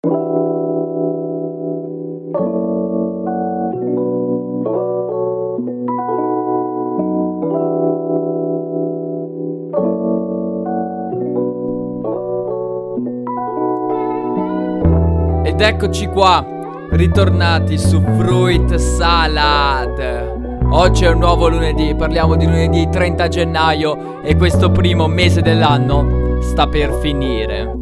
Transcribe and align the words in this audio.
Ed 0.00 0.10
eccoci 15.60 16.06
qua, 16.06 16.46
ritornati 16.90 17.76
su 17.76 18.00
Fruit 18.00 18.76
Salad. 18.76 20.68
Oggi 20.70 21.06
è 21.06 21.10
un 21.10 21.18
nuovo 21.18 21.48
lunedì, 21.48 21.92
parliamo 21.96 22.36
di 22.36 22.46
lunedì 22.46 22.88
30 22.88 23.26
gennaio 23.26 24.22
e 24.22 24.36
questo 24.36 24.70
primo 24.70 25.08
mese 25.08 25.42
dell'anno 25.42 26.38
sta 26.40 26.68
per 26.68 26.92
finire. 27.00 27.76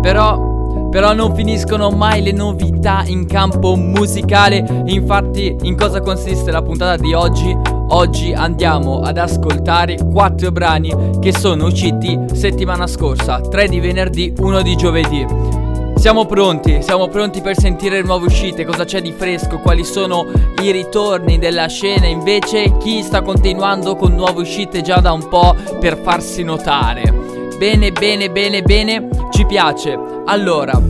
Però, 0.00 0.49
però 0.90 1.12
non 1.14 1.34
finiscono 1.34 1.90
mai 1.90 2.22
le 2.22 2.32
novità 2.32 3.04
in 3.06 3.26
campo 3.26 3.76
musicale. 3.76 4.82
Infatti, 4.86 5.56
in 5.62 5.76
cosa 5.76 6.00
consiste 6.00 6.50
la 6.50 6.62
puntata 6.62 7.00
di 7.00 7.14
oggi? 7.14 7.56
Oggi 7.92 8.32
andiamo 8.32 9.00
ad 9.00 9.18
ascoltare 9.18 9.96
quattro 9.96 10.50
brani 10.50 10.92
che 11.20 11.32
sono 11.32 11.66
usciti 11.66 12.18
settimana 12.32 12.86
scorsa, 12.86 13.40
tre 13.40 13.68
di 13.68 13.80
venerdì, 13.80 14.32
uno 14.38 14.62
di 14.62 14.76
giovedì. 14.76 15.26
Siamo 15.96 16.24
pronti, 16.24 16.82
siamo 16.82 17.08
pronti 17.08 17.42
per 17.42 17.58
sentire 17.58 18.00
nuove 18.00 18.26
uscite, 18.26 18.64
cosa 18.64 18.84
c'è 18.84 19.02
di 19.02 19.12
fresco, 19.12 19.58
quali 19.58 19.84
sono 19.84 20.24
i 20.62 20.70
ritorni 20.70 21.38
della 21.38 21.66
scena, 21.66 22.06
invece 22.06 22.78
chi 22.78 23.02
sta 23.02 23.20
continuando 23.20 23.96
con 23.96 24.14
nuove 24.14 24.40
uscite 24.40 24.80
già 24.80 24.96
da 25.00 25.12
un 25.12 25.28
po' 25.28 25.54
per 25.78 25.98
farsi 25.98 26.42
notare. 26.42 27.29
Bene, 27.60 27.92
bene, 27.92 28.30
bene, 28.30 28.62
bene, 28.62 29.08
ci 29.32 29.44
piace. 29.44 29.94
Allora, 30.24 30.80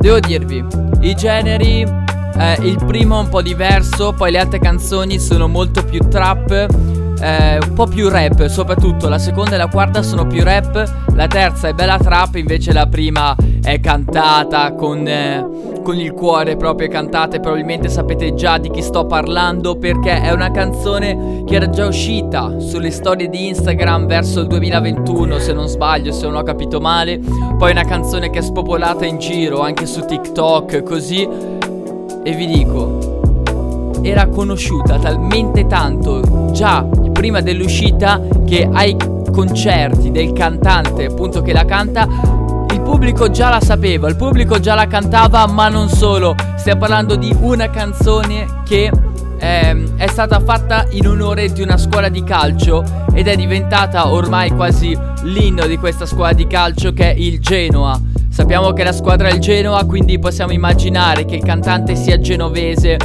devo 0.00 0.18
dirvi, 0.18 0.64
i 1.02 1.14
generi, 1.14 1.82
eh, 1.82 2.56
il 2.62 2.76
primo 2.84 3.20
è 3.20 3.22
un 3.22 3.28
po' 3.28 3.40
diverso, 3.40 4.12
poi 4.14 4.32
le 4.32 4.40
altre 4.40 4.58
canzoni 4.58 5.20
sono 5.20 5.46
molto 5.46 5.84
più 5.84 6.00
trap 6.08 7.06
eh, 7.20 7.58
un 7.58 7.72
po' 7.74 7.86
più 7.86 8.08
rap, 8.08 8.46
soprattutto 8.46 9.08
la 9.08 9.18
seconda 9.18 9.54
e 9.54 9.58
la 9.58 9.68
quarta 9.68 10.02
sono 10.02 10.26
più 10.26 10.42
rap, 10.42 11.06
la 11.14 11.26
terza 11.26 11.68
è 11.68 11.72
bella 11.72 11.98
trap, 11.98 12.36
invece 12.36 12.72
la 12.72 12.86
prima 12.86 13.36
è 13.62 13.80
cantata 13.80 14.72
con, 14.72 15.06
eh, 15.06 15.46
con 15.88 15.98
il 15.98 16.12
cuore 16.12 16.58
proprio 16.58 16.86
cantata 16.86 17.36
e 17.36 17.40
probabilmente 17.40 17.88
sapete 17.88 18.34
già 18.34 18.58
di 18.58 18.68
chi 18.68 18.82
sto 18.82 19.06
parlando 19.06 19.78
perché 19.78 20.20
è 20.20 20.30
una 20.32 20.50
canzone 20.50 21.44
che 21.46 21.54
era 21.54 21.70
già 21.70 21.86
uscita 21.86 22.60
sulle 22.60 22.90
storie 22.90 23.30
di 23.30 23.46
Instagram 23.46 24.06
verso 24.06 24.40
il 24.40 24.48
2021 24.48 25.38
se 25.38 25.54
non 25.54 25.66
sbaglio, 25.66 26.12
se 26.12 26.26
non 26.26 26.34
ho 26.34 26.42
capito 26.42 26.78
male, 26.78 27.18
poi 27.56 27.70
è 27.70 27.72
una 27.72 27.86
canzone 27.86 28.28
che 28.28 28.40
è 28.40 28.42
spopolata 28.42 29.06
in 29.06 29.16
giro 29.16 29.60
anche 29.60 29.86
su 29.86 30.04
TikTok 30.04 30.82
così. 30.82 31.26
E 32.22 32.34
vi 32.34 32.44
dico 32.44 33.20
era 34.02 34.26
conosciuta 34.26 34.98
talmente 34.98 35.66
tanto 35.66 36.50
già 36.52 36.86
prima 37.12 37.40
dell'uscita 37.40 38.20
che 38.44 38.68
ai 38.70 38.94
concerti 39.32 40.10
del 40.10 40.32
cantante 40.32 41.06
appunto 41.06 41.40
che 41.40 41.54
la 41.54 41.64
canta 41.64 42.37
il 42.72 42.80
pubblico 42.80 43.30
già 43.30 43.48
la 43.48 43.60
sapeva, 43.60 44.08
il 44.08 44.16
pubblico 44.16 44.58
già 44.58 44.74
la 44.74 44.86
cantava, 44.86 45.46
ma 45.46 45.68
non 45.68 45.88
solo. 45.88 46.34
Stiamo 46.56 46.80
parlando 46.80 47.16
di 47.16 47.34
una 47.40 47.70
canzone 47.70 48.46
che 48.64 48.90
eh, 49.38 49.84
è 49.96 50.06
stata 50.08 50.40
fatta 50.40 50.86
in 50.90 51.06
onore 51.06 51.52
di 51.52 51.62
una 51.62 51.76
scuola 51.76 52.08
di 52.08 52.22
calcio 52.24 52.84
ed 53.12 53.28
è 53.28 53.36
diventata 53.36 54.08
ormai 54.08 54.50
quasi 54.50 54.96
l'inno 55.22 55.66
di 55.66 55.76
questa 55.76 56.06
scuola 56.06 56.32
di 56.32 56.46
calcio 56.46 56.92
che 56.92 57.12
è 57.12 57.14
il 57.16 57.40
Genoa. 57.40 58.00
Sappiamo 58.28 58.72
che 58.72 58.84
la 58.84 58.92
squadra 58.92 59.28
è 59.28 59.32
il 59.32 59.40
Genoa, 59.40 59.84
quindi 59.84 60.18
possiamo 60.18 60.52
immaginare 60.52 61.24
che 61.24 61.36
il 61.36 61.42
cantante 61.42 61.96
sia 61.96 62.20
genovese 62.20 62.96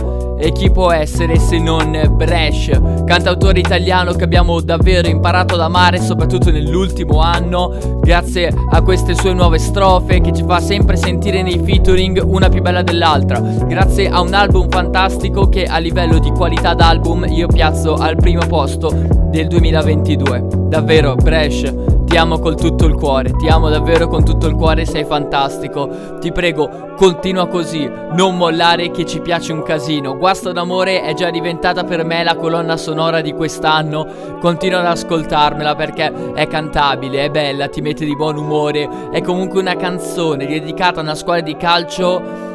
e 0.44 0.52
chi 0.52 0.70
può 0.70 0.92
essere 0.92 1.40
se 1.40 1.58
non 1.58 1.98
Bresh, 2.18 2.70
cantautore 3.06 3.60
italiano 3.60 4.12
che 4.12 4.26
abbiamo 4.26 4.60
davvero 4.60 5.08
imparato 5.08 5.54
ad 5.54 5.62
amare, 5.62 6.02
soprattutto 6.02 6.52
nell'ultimo 6.52 7.22
anno, 7.22 8.00
grazie 8.02 8.54
a 8.72 8.82
queste 8.82 9.16
sue 9.16 9.32
nuove 9.34 9.58
strofe 9.58 10.20
che 10.20 10.34
ci 10.34 10.44
fa 10.46 10.60
sempre 10.60 10.98
sentire 10.98 11.42
nei 11.44 11.62
featuring 11.64 12.22
una 12.26 12.50
più 12.50 12.62
bella 12.62 12.82
dell'altra, 12.82 13.40
grazie 13.40 14.10
a 14.10 14.20
un 14.20 14.34
album 14.34 14.70
fantastico 14.70 15.48
che 15.48 15.64
a 15.64 15.78
livello 15.78 16.20
di 16.20 16.32
qualità 16.32 16.74
d'album 16.74 17.26
io 17.30 17.48
piazzo 17.48 17.94
al 17.94 18.18
primo 18.18 18.46
posto 18.46 18.90
del 19.30 19.48
2022. 19.48 20.46
Davvero, 20.68 21.16
Bresh, 21.16 21.74
ti 22.14 22.20
amo 22.20 22.38
con 22.38 22.56
tutto 22.56 22.86
il 22.86 22.94
cuore, 22.94 23.32
ti 23.32 23.48
amo 23.48 23.70
davvero 23.70 24.08
con 24.08 24.24
tutto 24.24 24.46
il 24.46 24.54
cuore, 24.54 24.86
sei 24.86 25.04
fantastico. 25.04 26.20
Ti 26.20 26.32
prego, 26.32 26.94
continua 26.96 27.48
così, 27.48 27.90
non 28.12 28.38
mollare 28.38 28.92
che 28.92 29.04
ci 29.04 29.20
piace 29.20 29.52
un 29.52 29.64
casino. 29.64 30.16
Guasto 30.16 30.52
d'amore 30.52 31.02
è 31.02 31.16
già 31.16 31.32
diventata 31.32 31.84
per 31.84 32.06
me 32.06 32.24
la 32.24 32.36
colonna 32.36 32.78
sonora 32.78 33.22
di 33.22 33.34
quest'anno. 33.34 34.38
Continua 34.40 34.82
ad 34.82 34.86
ascoltarmela 34.86 35.74
perché 35.74 36.34
è 36.36 36.46
cantabile, 36.46 37.26
è 37.26 37.30
bella, 37.32 37.68
ti 37.68 37.82
mette 37.82 38.06
di 38.06 38.16
buon 38.16 38.38
umore. 38.38 38.88
È 39.12 39.20
comunque 39.24 39.60
una 39.60 39.76
canzone 39.76 40.46
dedicata 40.46 41.00
a 41.00 41.02
una 41.04 41.16
squadra 41.16 41.42
di 41.42 41.58
calcio 41.58 42.53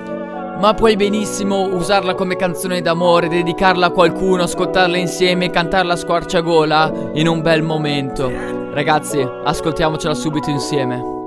ma 0.59 0.75
puoi 0.75 0.97
benissimo 0.97 1.69
usarla 1.75 2.15
come 2.15 2.37
canzone 2.37 2.81
d'amore, 2.81 3.29
dedicarla 3.29 3.87
a 3.87 3.91
qualcuno, 3.91 4.43
ascoltarla 4.43 4.97
insieme 4.97 5.47
e 5.47 5.51
cantarla 5.51 5.93
a 5.93 5.97
squarciagola 5.97 7.11
in 7.15 7.29
un 7.29 7.41
bel 7.41 7.63
momento. 7.63 8.31
Ragazzi, 8.73 9.21
ascoltiamocela 9.21 10.15
subito 10.15 10.51
insieme. 10.51 11.18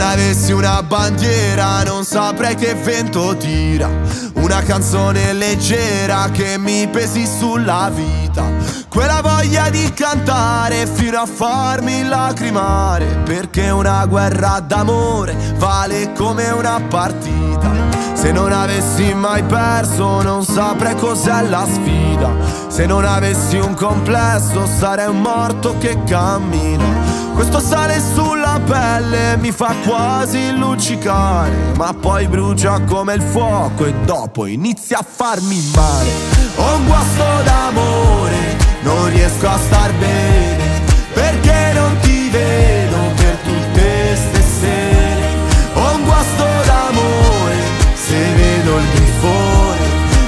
Non 0.00 0.08
avessi 0.08 0.52
una 0.52 0.82
bandiera 0.82 1.82
non 1.82 2.04
saprei 2.04 2.54
che 2.54 2.74
vento 2.74 3.36
tira. 3.36 3.90
Una 4.32 4.62
canzone 4.62 5.34
leggera 5.34 6.30
che 6.32 6.56
mi 6.56 6.88
pesi 6.88 7.26
sulla 7.26 7.90
vita. 7.94 8.44
Quella 8.88 9.20
voglia 9.20 9.68
di 9.68 9.92
cantare 9.92 10.86
fino 10.86 11.20
a 11.20 11.26
farmi 11.26 12.08
lacrimare. 12.08 13.20
Perché 13.26 13.68
una 13.68 14.06
guerra 14.06 14.60
d'amore 14.60 15.36
vale 15.56 16.12
come 16.14 16.48
una 16.48 16.80
partita. 16.80 17.70
Se 18.14 18.32
non 18.32 18.52
avessi 18.52 19.12
mai 19.12 19.42
perso 19.42 20.22
non 20.22 20.44
saprei 20.44 20.94
cos'è 20.94 21.42
la 21.42 21.66
sfida 21.70 22.49
Se 22.70 22.86
non 22.86 23.04
avessi 23.04 23.56
un 23.56 23.74
complesso 23.74 24.66
sarei 24.66 25.08
un 25.08 25.20
morto 25.20 25.76
che 25.78 26.02
cammina 26.04 27.20
questo 27.40 27.60
sale 27.60 27.98
sulla 28.14 28.60
pelle 28.66 29.38
mi 29.38 29.50
fa 29.50 29.74
quasi 29.86 30.54
luccicare, 30.54 31.72
ma 31.74 31.94
poi 31.94 32.28
brucia 32.28 32.80
come 32.80 33.14
il 33.14 33.22
fuoco 33.22 33.86
e 33.86 33.94
dopo 34.04 34.44
inizia 34.44 34.98
a 34.98 35.06
farmi 35.08 35.58
male. 35.74 36.10
Ho 36.56 36.76
un 36.76 36.84
guasto 36.84 37.24
d'amore, 37.42 38.56
non 38.82 39.08
riesco 39.08 39.48
a 39.48 39.56
star 39.56 39.90
bene, 39.94 40.82
perché 41.14 41.72
non 41.72 41.96
ti 42.02 42.28
vedo 42.28 42.98
per 43.16 43.36
tutte 43.36 44.16
ste 44.16 44.42
sere. 44.60 45.28
Ho 45.76 45.94
un 45.94 46.04
guasto 46.04 46.44
d'amore, 46.66 47.56
se 47.94 48.18
vedo 48.34 48.76
il 48.76 48.86
grifone, 48.92 49.86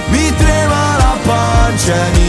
mi 0.09 0.35
trema 0.37 0.97
la 0.97 1.17
pancia 1.27 2.22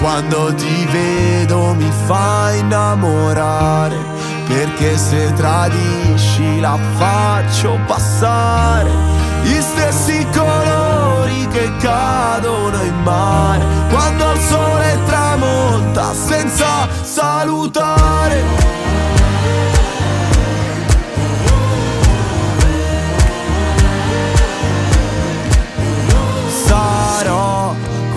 quando 0.00 0.54
ti 0.54 0.86
vedo 0.90 1.74
mi 1.74 1.90
fa 2.06 2.52
innamorare, 2.52 3.96
perché 4.46 4.96
se 4.96 5.32
tradisci 5.34 6.60
la 6.60 6.78
faccio 6.96 7.78
passare. 7.86 8.90
Gli 9.42 9.60
stessi 9.60 10.26
colori 10.32 11.46
che 11.48 11.70
cadono 11.78 12.82
in 12.82 13.02
mare, 13.02 13.64
quando 13.90 14.32
il 14.32 14.40
sole 14.40 14.98
tramonta 15.06 16.12
senza 16.14 16.88
salutare. 17.02 18.42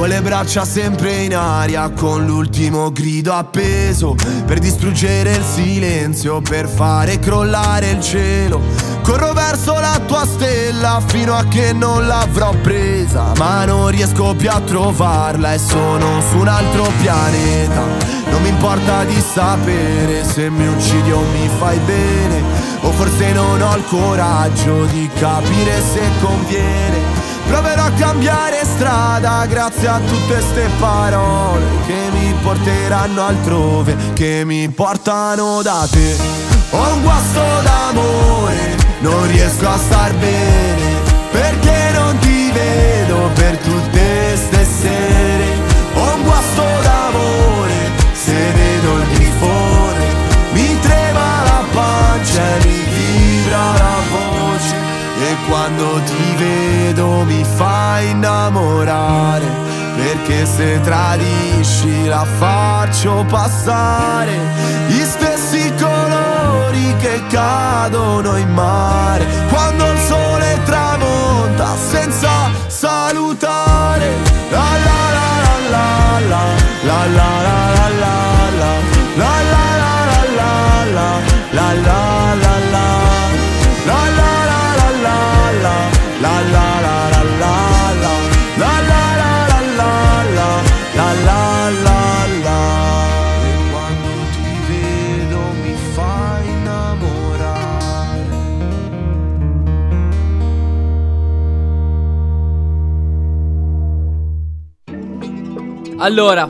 Con 0.01 0.09
le 0.09 0.21
braccia 0.23 0.65
sempre 0.65 1.25
in 1.25 1.35
aria, 1.35 1.91
con 1.91 2.25
l'ultimo 2.25 2.91
grido 2.91 3.33
appeso 3.33 4.15
per 4.47 4.57
distruggere 4.57 5.33
il 5.33 5.43
silenzio, 5.43 6.41
per 6.41 6.67
fare 6.67 7.19
crollare 7.19 7.91
il 7.91 8.01
cielo. 8.01 8.61
Corro 9.03 9.31
verso 9.33 9.79
la 9.79 10.01
tua 10.07 10.25
stella 10.25 10.99
fino 11.05 11.35
a 11.35 11.43
che 11.43 11.73
non 11.73 12.07
l'avrò 12.07 12.51
presa, 12.63 13.33
ma 13.37 13.63
non 13.65 13.89
riesco 13.89 14.33
più 14.33 14.49
a 14.49 14.59
trovarla 14.61 15.53
e 15.53 15.59
sono 15.59 16.19
su 16.31 16.37
un 16.37 16.47
altro 16.47 16.91
pianeta. 16.99 17.83
Non 18.31 18.41
mi 18.41 18.49
importa 18.49 19.03
di 19.03 19.21
sapere 19.21 20.23
se 20.23 20.49
mi 20.49 20.65
uccidi 20.65 21.11
o 21.11 21.19
mi 21.19 21.47
fai 21.59 21.77
bene, 21.85 22.41
o 22.81 22.89
forse 22.89 23.33
non 23.33 23.61
ho 23.61 23.75
il 23.75 23.83
coraggio 23.85 24.85
di 24.85 25.07
capire 25.13 25.79
se 25.79 26.01
conviene. 26.19 27.10
Proverò 27.51 27.83
a 27.83 27.91
cambiare 27.91 28.63
strada 28.63 29.45
grazie 29.45 29.85
a 29.85 29.99
tutte 29.99 30.39
ste 30.39 30.69
parole 30.79 31.65
che 31.85 32.09
mi 32.13 32.33
porteranno 32.41 33.25
altrove, 33.25 33.93
che 34.13 34.43
mi 34.45 34.69
portano 34.69 35.61
da 35.61 35.85
te. 35.91 36.15
Ho 36.69 36.93
un 36.93 37.01
guasto 37.01 37.41
d'amore, 37.61 38.77
non 39.01 39.27
riesco 39.27 39.67
a 39.67 39.77
star 39.77 40.13
bene, 40.13 40.95
perché 41.29 41.91
non 41.91 42.17
ti 42.19 42.51
vedo 42.51 43.29
per 43.33 43.57
tutte 43.57 44.37
ste 44.37 44.65
sere. 44.65 45.45
Ho 45.95 46.13
un 46.15 46.23
guasto 46.23 46.63
d'amore, 46.83 47.91
se 48.13 48.51
vedo 48.53 48.95
il 48.95 49.07
grifone, 49.13 50.05
mi 50.53 50.79
trema 50.79 51.43
la 51.43 51.63
pancia 51.73 52.41
e 52.55 52.65
mi 52.65 52.83
vibra 52.95 53.73
la 53.73 53.97
voce. 54.09 54.75
E 55.19 55.35
quando 55.49 56.01
ti 56.05 56.35
vedo 56.37 56.80
mi 57.07 57.43
fai 57.43 58.09
innamorare, 58.09 59.45
perché 59.95 60.45
se 60.45 60.79
tradisci 60.81 62.05
la 62.05 62.25
faccio 62.37 63.25
passare. 63.27 64.31
Gli 64.87 65.03
stessi 65.03 65.73
colori 65.79 66.95
che 66.99 67.21
cadono 67.29 68.35
in 68.37 68.53
mare, 68.53 69.25
quando 69.49 69.90
Allora, 106.11 106.45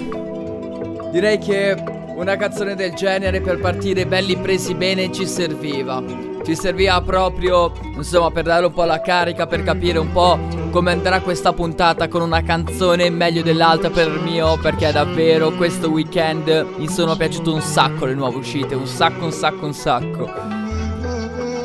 direi 1.12 1.38
che 1.38 1.76
una 2.16 2.36
canzone 2.36 2.74
del 2.74 2.96
genere 2.96 3.42
per 3.42 3.60
partire 3.60 4.08
belli 4.08 4.36
presi 4.38 4.74
bene 4.74 5.12
ci 5.12 5.28
serviva. 5.28 6.04
Ci 6.44 6.56
serviva 6.56 7.00
proprio, 7.02 7.72
insomma, 7.96 8.32
per 8.32 8.46
dare 8.46 8.66
un 8.66 8.74
po' 8.74 8.86
la 8.86 9.02
carica, 9.02 9.46
per 9.46 9.62
capire 9.62 10.00
un 10.00 10.12
po' 10.12 10.40
come 10.72 10.92
andrà 10.92 11.20
questa 11.22 11.54
puntata 11.54 12.08
con 12.08 12.24
una 12.24 12.42
canzone 12.42 13.12
meglio 13.12 13.44
dell'altra 13.44 13.92
per 13.92 14.10
mio, 14.10 14.58
perché 14.58 14.92
davvero 14.92 15.52
questo 15.52 15.92
weekend 15.92 16.66
mi 16.78 16.90
sono 16.90 17.16
piaciute 17.16 17.52
un 17.52 17.62
sacco 17.62 18.06
le 18.06 18.16
nuove 18.16 18.38
uscite, 18.38 18.74
un 18.74 18.88
sacco, 18.88 19.26
un 19.26 19.32
sacco, 19.32 19.66
un 19.68 19.74
sacco. 19.76 20.28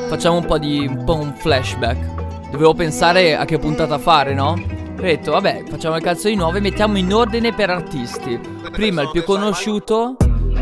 Facciamo 0.09 0.37
un 0.37 0.45
po' 0.45 0.59
di 0.59 0.87
un 0.87 1.03
po' 1.03 1.15
un 1.15 1.33
flashback. 1.35 2.51
Dovevo 2.51 2.75
pensare 2.75 3.35
a 3.39 3.47
che 3.47 3.59
puntata 3.59 3.97
fare, 3.97 4.35
no? 4.35 4.76
Ho 4.99 5.03
detto, 5.03 5.33
vabbè, 5.33 5.65
facciamo 5.69 5.95
le 5.95 6.01
canzoni 6.01 6.35
nuove, 6.37 6.61
mettiamo 6.61 6.97
in 6.97 7.13
ordine 7.13 7.53
per 7.53 7.69
artisti. 7.69 8.41
Prima 8.73 9.03
il 9.03 9.11
più 9.11 9.25
conosciuto, 9.25 10.17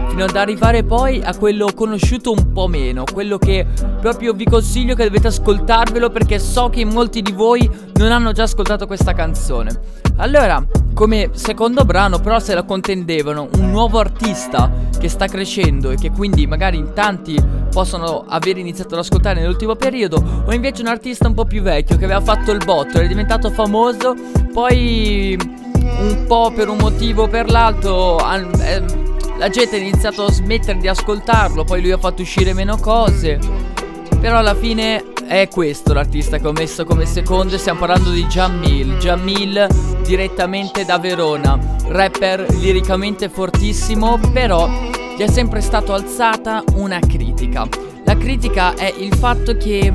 fino 0.08 0.24
ad 0.24 0.34
arrivare 0.34 0.82
poi 0.82 1.22
a 1.22 1.36
quello 1.36 1.70
conosciuto 1.72 2.32
un 2.32 2.52
po' 2.52 2.66
meno. 2.66 3.04
Quello 3.10 3.38
che 3.38 3.64
proprio 4.00 4.32
vi 4.32 4.44
consiglio 4.44 4.96
che 4.96 5.04
dovete 5.04 5.28
ascoltarvelo 5.28 6.10
perché 6.10 6.40
so 6.40 6.68
che 6.68 6.84
molti 6.84 7.22
di 7.22 7.30
voi 7.30 7.70
non 7.94 8.10
hanno 8.10 8.32
già 8.32 8.42
ascoltato 8.42 8.88
questa 8.88 9.12
canzone. 9.12 10.02
Allora, 10.16 10.64
come 10.94 11.30
secondo 11.32 11.84
brano 11.84 12.20
però 12.20 12.38
se 12.38 12.54
la 12.54 12.62
contendevano 12.62 13.48
un 13.56 13.70
nuovo 13.70 13.98
artista 13.98 14.70
che 14.98 15.08
sta 15.08 15.26
crescendo 15.26 15.90
e 15.90 15.96
che 15.96 16.12
quindi 16.12 16.46
magari 16.46 16.78
in 16.78 16.92
tanti 16.94 17.36
possono 17.70 18.24
aver 18.28 18.58
iniziato 18.58 18.94
ad 18.94 19.00
ascoltare 19.00 19.40
nell'ultimo 19.40 19.74
periodo 19.74 20.22
o 20.46 20.52
invece 20.52 20.82
un 20.82 20.88
artista 20.88 21.26
un 21.26 21.34
po' 21.34 21.44
più 21.44 21.62
vecchio 21.62 21.96
che 21.96 22.04
aveva 22.04 22.20
fatto 22.20 22.52
il 22.52 22.62
botto, 22.64 22.98
era 22.98 23.08
diventato 23.08 23.50
famoso, 23.50 24.14
poi 24.52 25.36
un 25.36 26.24
po' 26.28 26.52
per 26.54 26.68
un 26.68 26.76
motivo 26.76 27.24
o 27.24 27.28
per 27.28 27.50
l'altro 27.50 28.16
han- 28.16 28.52
eh, 28.60 28.82
la 29.36 29.48
gente 29.48 29.76
ha 29.76 29.80
iniziato 29.80 30.26
a 30.26 30.30
smettere 30.30 30.78
di 30.78 30.86
ascoltarlo, 30.86 31.64
poi 31.64 31.80
lui 31.80 31.90
ha 31.90 31.98
fatto 31.98 32.22
uscire 32.22 32.52
meno 32.52 32.76
cose. 32.76 33.38
Però 34.20 34.38
alla 34.38 34.54
fine 34.54 35.12
è 35.26 35.48
questo 35.48 35.92
l'artista 35.92 36.38
che 36.38 36.46
ho 36.46 36.52
messo 36.52 36.84
come 36.84 37.06
secondo 37.06 37.54
e 37.54 37.58
stiamo 37.58 37.80
parlando 37.80 38.10
di 38.10 38.24
Jamil. 38.26 38.96
Jamil 38.98 39.66
direttamente 40.04 40.84
da 40.84 40.98
Verona, 40.98 41.58
rapper 41.86 42.46
liricamente 42.54 43.28
fortissimo, 43.28 44.18
però 44.32 44.68
gli 45.16 45.22
è 45.22 45.28
sempre 45.28 45.60
stato 45.60 45.92
alzata 45.92 46.62
una 46.74 46.98
critica. 46.98 47.66
La 48.04 48.16
critica 48.16 48.74
è 48.74 48.92
il 48.96 49.14
fatto 49.14 49.56
che 49.56 49.92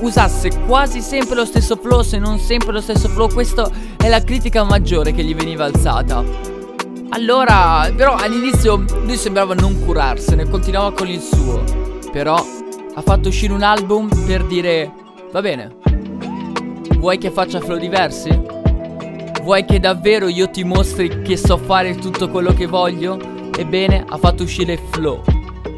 usasse 0.00 0.50
quasi 0.66 1.00
sempre 1.00 1.36
lo 1.36 1.44
stesso 1.44 1.76
flow, 1.76 2.02
se 2.02 2.18
non 2.18 2.38
sempre 2.38 2.72
lo 2.72 2.80
stesso 2.80 3.08
flow, 3.08 3.28
questa 3.28 3.68
è 3.96 4.08
la 4.08 4.22
critica 4.22 4.62
maggiore 4.64 5.12
che 5.12 5.24
gli 5.24 5.34
veniva 5.34 5.64
alzata. 5.64 6.22
Allora, 7.10 7.90
però 7.94 8.14
all'inizio 8.14 8.84
lui 9.04 9.16
sembrava 9.16 9.54
non 9.54 9.84
curarsene, 9.84 10.48
continuava 10.48 10.92
con 10.92 11.08
il 11.08 11.20
suo. 11.20 11.62
Però 12.10 12.44
ha 12.94 13.02
fatto 13.02 13.28
uscire 13.28 13.52
un 13.52 13.62
album 13.62 14.08
per 14.26 14.44
dire, 14.44 14.92
va 15.32 15.40
bene, 15.40 15.76
vuoi 16.98 17.18
che 17.18 17.30
faccia 17.30 17.60
flow 17.60 17.78
diversi? 17.78 18.30
Vuoi 19.42 19.64
che 19.66 19.78
davvero 19.78 20.28
io 20.28 20.48
ti 20.48 20.64
mostri 20.64 21.20
che 21.22 21.36
so 21.36 21.58
fare 21.58 21.96
tutto 21.96 22.30
quello 22.30 22.54
che 22.54 22.66
voglio? 22.66 23.18
Ebbene, 23.56 24.04
ha 24.08 24.16
fatto 24.16 24.42
uscire 24.42 24.78
Flow, 24.90 25.22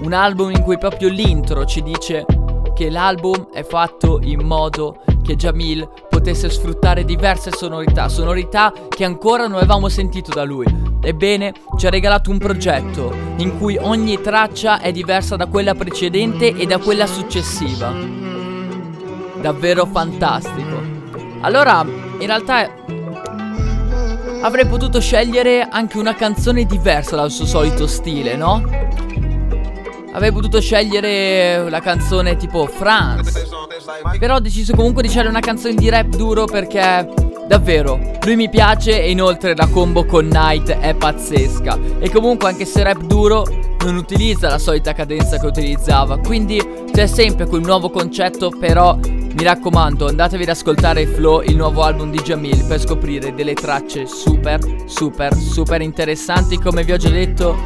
un 0.03 0.13
album 0.13 0.51
in 0.51 0.63
cui 0.63 0.79
proprio 0.79 1.09
l'intro 1.09 1.65
ci 1.65 1.83
dice 1.83 2.25
che 2.75 2.91
l'album 2.91 3.49
è 3.53 3.65
fatto 3.65 4.21
in 4.23 4.45
modo 4.45 5.03
che 5.23 5.35
Jamil 5.35 5.89
potesse 6.09 6.49
sfruttare 6.49 7.05
diverse 7.05 7.51
sonorità, 7.51 8.09
sonorità 8.09 8.73
che 8.89 9.05
ancora 9.05 9.49
non 9.49 9.57
avevamo 9.57 9.89
sentito 9.89 10.33
da 10.33 10.45
lui. 10.45 10.96
Ebbene, 11.07 11.53
ci 11.79 11.87
ha 11.87 11.91
regalato 11.91 12.33
un 12.33 12.39
progetto 12.39 13.15
in 13.37 13.57
cui 13.59 13.79
ogni 13.81 14.21
traccia 14.21 14.81
è 14.81 14.91
diversa 14.91 15.37
da 15.37 15.47
quella 15.47 15.73
precedente 15.77 16.53
e 16.53 16.67
da 16.67 16.79
quella 16.79 17.07
successiva. 17.07 17.95
Davvero 19.41 19.87
fantastico. 19.87 20.83
Allora, 21.43 21.85
in 21.85 22.27
realtà 22.27 22.69
avrei 24.41 24.67
potuto 24.67 25.01
scegliere 25.01 25.69
anche 25.71 25.97
una 25.97 26.17
canzone 26.17 26.65
diversa 26.65 27.15
dal 27.15 27.31
suo 27.31 27.47
solito 27.47 27.87
stile, 27.87 28.35
no? 28.35 28.65
Avrei 30.11 30.33
potuto 30.33 30.61
scegliere 30.61 31.71
la 31.71 31.81
canzone 31.81 32.35
tipo 32.35 32.67
France. 32.67 33.47
Però 34.19 34.35
ho 34.35 34.41
deciso 34.41 34.75
comunque 34.75 35.03
di 35.03 35.09
scegliere 35.09 35.29
una 35.29 35.39
canzone 35.39 35.75
di 35.75 35.89
rap 35.89 36.07
duro 36.07 36.47
perché 36.47 37.07
davvero 37.47 38.15
lui 38.27 38.35
mi 38.35 38.49
piace 38.49 39.01
e 39.01 39.11
inoltre 39.13 39.55
la 39.55 39.69
combo 39.69 40.05
con 40.05 40.27
Night 40.27 40.69
è 40.69 40.95
pazzesca. 40.95 41.79
E 42.01 42.11
comunque 42.11 42.49
anche 42.49 42.65
se 42.65 42.83
rap 42.83 43.01
duro 43.03 43.45
non 43.85 43.95
utilizza 43.95 44.49
la 44.49 44.59
solita 44.59 44.93
cadenza 44.93 45.39
che 45.39 45.47
utilizzava. 45.47 46.19
Quindi 46.19 46.61
c'è 46.93 47.07
sempre 47.07 47.47
quel 47.47 47.63
nuovo 47.63 47.89
concetto, 47.89 48.51
però 48.51 48.99
mi 48.99 49.45
raccomando, 49.45 50.09
andatevi 50.09 50.43
ad 50.43 50.49
ascoltare 50.49 51.07
Flow, 51.07 51.43
il 51.43 51.55
nuovo 51.55 51.83
album 51.83 52.11
di 52.11 52.19
Jamil, 52.19 52.65
per 52.67 52.81
scoprire 52.81 53.33
delle 53.33 53.55
tracce 53.55 54.07
super, 54.07 54.59
super, 54.87 55.33
super 55.37 55.81
interessanti. 55.83 56.59
Come 56.59 56.83
vi 56.83 56.93
ho 56.93 56.97
già 56.97 57.11
detto, 57.11 57.57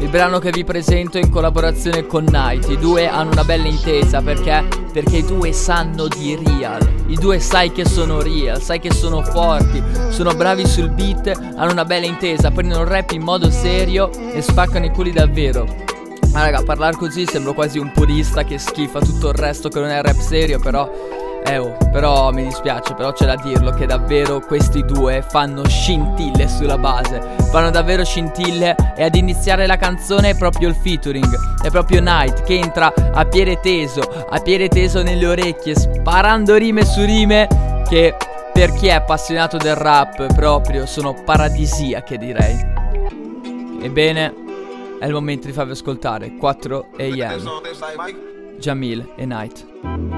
il 0.00 0.08
brano 0.08 0.38
che 0.38 0.50
vi 0.50 0.64
presento 0.64 1.18
in 1.18 1.30
collaborazione 1.30 2.06
con 2.06 2.24
Night. 2.24 2.68
I 2.68 2.78
due 2.78 3.08
hanno 3.08 3.30
una 3.30 3.44
bella 3.44 3.66
intesa 3.66 4.20
perché? 4.20 4.64
Perché 4.92 5.18
i 5.18 5.24
due 5.24 5.52
sanno 5.52 6.08
di 6.08 6.38
real. 6.44 6.86
I 7.06 7.14
due 7.16 7.38
sai 7.40 7.72
che 7.72 7.84
sono 7.84 8.20
real, 8.20 8.60
sai 8.60 8.80
che 8.80 8.92
sono 8.92 9.22
forti, 9.22 9.82
sono 10.10 10.34
bravi 10.34 10.66
sul 10.66 10.90
beat, 10.90 11.28
hanno 11.28 11.72
una 11.72 11.84
bella 11.84 12.06
intesa, 12.06 12.50
prendono 12.50 12.82
il 12.82 12.88
rap 12.88 13.10
in 13.12 13.22
modo 13.22 13.50
serio 13.50 14.10
e 14.12 14.40
spaccano 14.42 14.84
i 14.84 14.90
culi 14.90 15.10
davvero. 15.10 15.66
Ma 16.32 16.42
raga, 16.42 16.62
parlare 16.62 16.96
così 16.96 17.26
sembro 17.26 17.54
quasi 17.54 17.78
un 17.78 17.92
purista 17.92 18.44
che 18.44 18.58
schifa 18.58 19.00
tutto 19.00 19.28
il 19.28 19.34
resto 19.34 19.68
che 19.68 19.78
non 19.78 19.88
è 19.88 20.02
rap 20.02 20.18
serio, 20.18 20.58
però 20.58 20.90
eh 21.46 21.58
oh, 21.58 21.76
però 21.92 22.32
mi 22.32 22.44
dispiace, 22.44 22.94
però 22.94 23.12
c'è 23.12 23.26
da 23.26 23.36
dirlo 23.36 23.70
che 23.72 23.84
davvero 23.84 24.40
questi 24.40 24.82
due 24.82 25.22
fanno 25.28 25.66
scintille 25.68 26.48
sulla 26.48 26.78
base. 26.78 27.20
Fanno 27.50 27.70
davvero 27.70 28.02
scintille 28.02 28.74
e 28.96 29.04
ad 29.04 29.14
iniziare 29.14 29.66
la 29.66 29.76
canzone 29.76 30.30
è 30.30 30.36
proprio 30.36 30.68
il 30.68 30.74
featuring. 30.74 31.60
È 31.62 31.70
proprio 31.70 32.00
Night 32.00 32.44
che 32.44 32.58
entra 32.58 32.92
a 33.12 33.24
piede 33.26 33.60
teso, 33.60 34.00
a 34.00 34.40
piede 34.40 34.68
teso 34.68 35.02
nelle 35.02 35.26
orecchie, 35.26 35.76
sparando 35.76 36.56
rime 36.56 36.84
su 36.86 37.04
rime 37.04 37.46
che 37.88 38.16
per 38.52 38.72
chi 38.72 38.86
è 38.86 38.92
appassionato 38.92 39.58
del 39.58 39.74
rap 39.74 40.32
proprio 40.34 40.86
sono 40.86 41.12
paradisiache 41.12 42.16
direi. 42.16 42.56
Ebbene, 43.82 44.34
è 44.98 45.06
il 45.06 45.12
momento 45.12 45.46
di 45.46 45.52
farvi 45.52 45.72
ascoltare 45.72 46.36
4 46.36 46.86
AM. 46.98 47.60
Jamil 48.58 49.12
e 49.16 49.26
Night. 49.26 50.13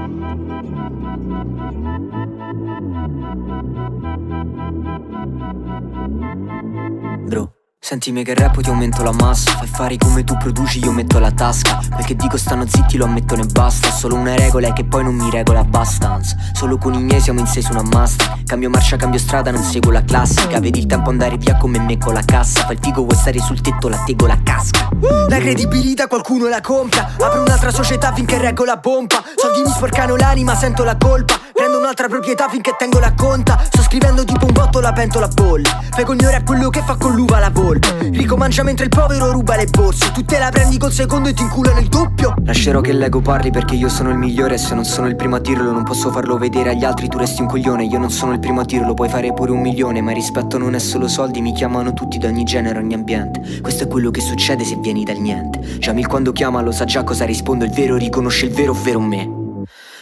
Sentimi 7.87 8.21
che 8.21 8.33
rap 8.33 8.59
ti 8.59 8.67
aumento 8.67 9.01
la 9.01 9.13
massa 9.13 9.49
Fai 9.51 9.67
fare 9.67 9.95
come 9.95 10.25
tu 10.25 10.35
produci 10.35 10.83
io 10.83 10.91
metto 10.91 11.19
la 11.19 11.31
tasca. 11.31 11.79
Quel 11.89 12.03
che 12.03 12.17
dico 12.17 12.35
stanno 12.35 12.67
zitti 12.67 12.97
lo 12.97 13.05
ammettono 13.05 13.43
e 13.43 13.45
basta. 13.45 13.89
Solo 13.91 14.15
una 14.15 14.35
regola 14.35 14.67
è 14.67 14.73
che 14.73 14.83
poi 14.83 15.05
non 15.05 15.15
mi 15.15 15.29
regola 15.31 15.61
abbastanza. 15.61 16.35
Solo 16.51 16.77
con 16.77 16.93
i 16.95 17.01
miei 17.01 17.21
siamo 17.21 17.39
in 17.39 17.47
sei 17.47 17.61
su 17.61 17.71
una 17.71 17.83
masta 17.83 18.39
Cambio 18.45 18.69
marcia, 18.69 18.97
cambio 18.97 19.19
strada, 19.19 19.51
non 19.51 19.63
seguo 19.63 19.91
la 19.91 20.03
classica. 20.03 20.59
Vedi 20.59 20.79
il 20.79 20.85
tempo 20.85 21.11
andare 21.11 21.37
via 21.37 21.55
come 21.55 21.79
me 21.79 21.97
con 21.97 22.13
la 22.13 22.23
cassa. 22.25 22.65
Fai 22.65 22.73
il 22.73 22.79
figo, 22.81 23.05
vuoi 23.05 23.15
stare 23.15 23.39
sul 23.39 23.61
tetto, 23.61 23.87
la 23.87 24.03
tego 24.05 24.27
la 24.27 24.37
casca. 24.43 24.89
La 25.29 25.37
credibilità 25.37 26.07
qualcuno 26.07 26.47
la 26.47 26.61
compra 26.61 27.11
Apro 27.19 27.41
un'altra 27.41 27.71
società 27.71 28.13
finché 28.13 28.37
reggo 28.39 28.63
la 28.63 28.77
pompa 28.77 29.21
Soldi 29.35 29.61
mi 29.61 29.69
sporcano 29.69 30.15
l'anima, 30.15 30.55
sento 30.55 30.83
la 30.83 30.97
colpa. 30.97 31.39
Prendo 31.53 31.77
un'altra 31.77 32.07
proprietà 32.09 32.49
finché 32.49 32.75
tengo 32.77 32.99
la 32.99 33.13
conta. 33.13 33.61
Sto 33.63 33.81
scrivendo 33.81 34.25
tipo 34.25 34.45
un 34.45 34.51
botto 34.51 34.81
la 34.81 34.91
pentola 34.91 35.27
bolle 35.27 35.69
Fai 35.91 36.03
coglione 36.03 36.35
a 36.35 36.43
quello 36.43 36.69
che 36.69 36.81
fa 36.85 36.95
con 36.97 37.13
l'uva 37.13 37.39
la 37.39 37.49
volpe 37.49 37.76
Ricco 38.17 38.35
mangia 38.35 38.63
mentre 38.63 38.85
il 38.85 38.89
povero 38.89 39.31
ruba 39.31 39.55
le 39.55 39.67
borse. 39.67 40.11
Tu 40.11 40.25
te 40.25 40.39
la 40.39 40.49
prendi 40.49 40.79
col 40.79 40.91
secondo 40.91 41.29
e 41.29 41.33
ti 41.33 41.43
inculano 41.43 41.79
il 41.79 41.87
doppio. 41.87 42.33
Lascerò 42.45 42.81
che 42.81 42.91
l'ego 42.91 43.21
parli 43.21 43.51
perché 43.51 43.75
io 43.75 43.89
sono 43.89 44.09
il 44.09 44.17
migliore 44.17 44.55
E 44.55 44.57
se 44.57 44.73
non 44.73 44.85
sono 44.85 45.07
il 45.07 45.15
primo 45.15 45.35
a 45.35 45.39
dirlo 45.39 45.71
non 45.71 45.83
posso 45.83 46.09
farlo 46.11 46.35
vedere 46.37 46.71
agli 46.71 46.83
altri 46.83 47.07
Tu 47.09 47.19
resti 47.19 47.41
un 47.41 47.47
coglione, 47.47 47.83
io 47.83 47.99
non 47.99 48.09
sono 48.09 48.33
il 48.33 48.39
primo 48.39 48.61
a 48.61 48.65
dirlo 48.65 48.95
Puoi 48.95 49.07
fare 49.07 49.31
pure 49.33 49.51
un 49.51 49.59
milione 49.59 50.01
Ma 50.01 50.09
il 50.11 50.15
rispetto 50.15 50.57
non 50.57 50.73
è 50.73 50.79
solo 50.79 51.07
soldi 51.07 51.41
Mi 51.41 51.53
chiamano 51.53 51.93
tutti 51.93 52.17
da 52.17 52.27
ogni 52.27 52.43
genere, 52.43 52.79
ogni 52.79 52.95
ambiente. 52.95 53.61
Questo 53.61 53.83
è 53.83 53.87
quello 53.87 54.09
che 54.09 54.21
succede 54.21 54.63
se 54.63 54.77
vieni 54.77 55.03
dal 55.03 55.17
niente. 55.17 55.59
Jamil 55.77 56.07
quando 56.07 56.31
chiama 56.31 56.61
lo 56.61 56.71
sa 56.71 56.85
già 56.85 57.03
cosa 57.03 57.23
rispondo 57.23 57.65
Il 57.65 57.71
vero 57.71 57.97
riconosce 57.97 58.47
il 58.47 58.51
vero 58.51 58.71
ovvero 58.71 58.99
me. 58.99 59.29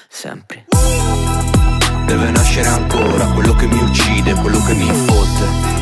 Sempre. 0.08 0.68
Deve 2.06 2.32
nascere 2.32 2.70
ancora 2.70 3.26
quello 3.34 3.54
che 3.56 3.68
mi 3.68 3.82
uccide, 3.82 4.34
quello 4.36 4.62
che 4.64 4.74
mi 4.74 4.86
fotte 4.86 5.75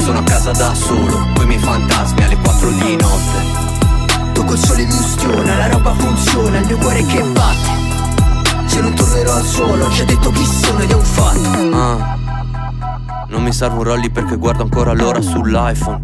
Sono 0.00 0.18
a 0.18 0.22
casa 0.22 0.50
da 0.52 0.74
solo, 0.74 1.26
coi 1.34 1.46
miei 1.46 1.58
fantasmi 1.58 2.24
alle 2.24 2.36
4 2.36 2.70
di 2.70 2.96
notte. 2.96 4.32
Tocco 4.32 4.52
il 4.54 4.58
sole 4.58 4.84
mi 4.84 4.94
ustiona, 4.94 5.56
la 5.56 5.68
roba 5.68 5.94
funziona, 5.94 6.58
il 6.58 6.66
mio 6.66 6.78
cuore 6.78 7.04
che 7.04 7.22
batte. 7.22 8.66
Se 8.66 8.80
non 8.80 8.94
tornerò 8.94 9.34
al 9.34 9.44
suolo, 9.44 9.84
ho 9.84 9.90
già 9.90 10.04
detto 10.04 10.30
chi 10.30 10.44
sono 10.44 10.78
ed 10.80 10.90
è 10.90 10.94
un 10.94 11.04
fatto. 11.04 11.76
Ah. 11.76 12.18
Non 13.28 13.42
mi 13.42 13.52
serve 13.52 13.76
un 13.76 13.84
rolli 13.84 14.10
perché 14.10 14.36
guardo 14.36 14.62
ancora 14.62 14.92
l'ora 14.94 15.20
sull'iPhone. 15.20 16.02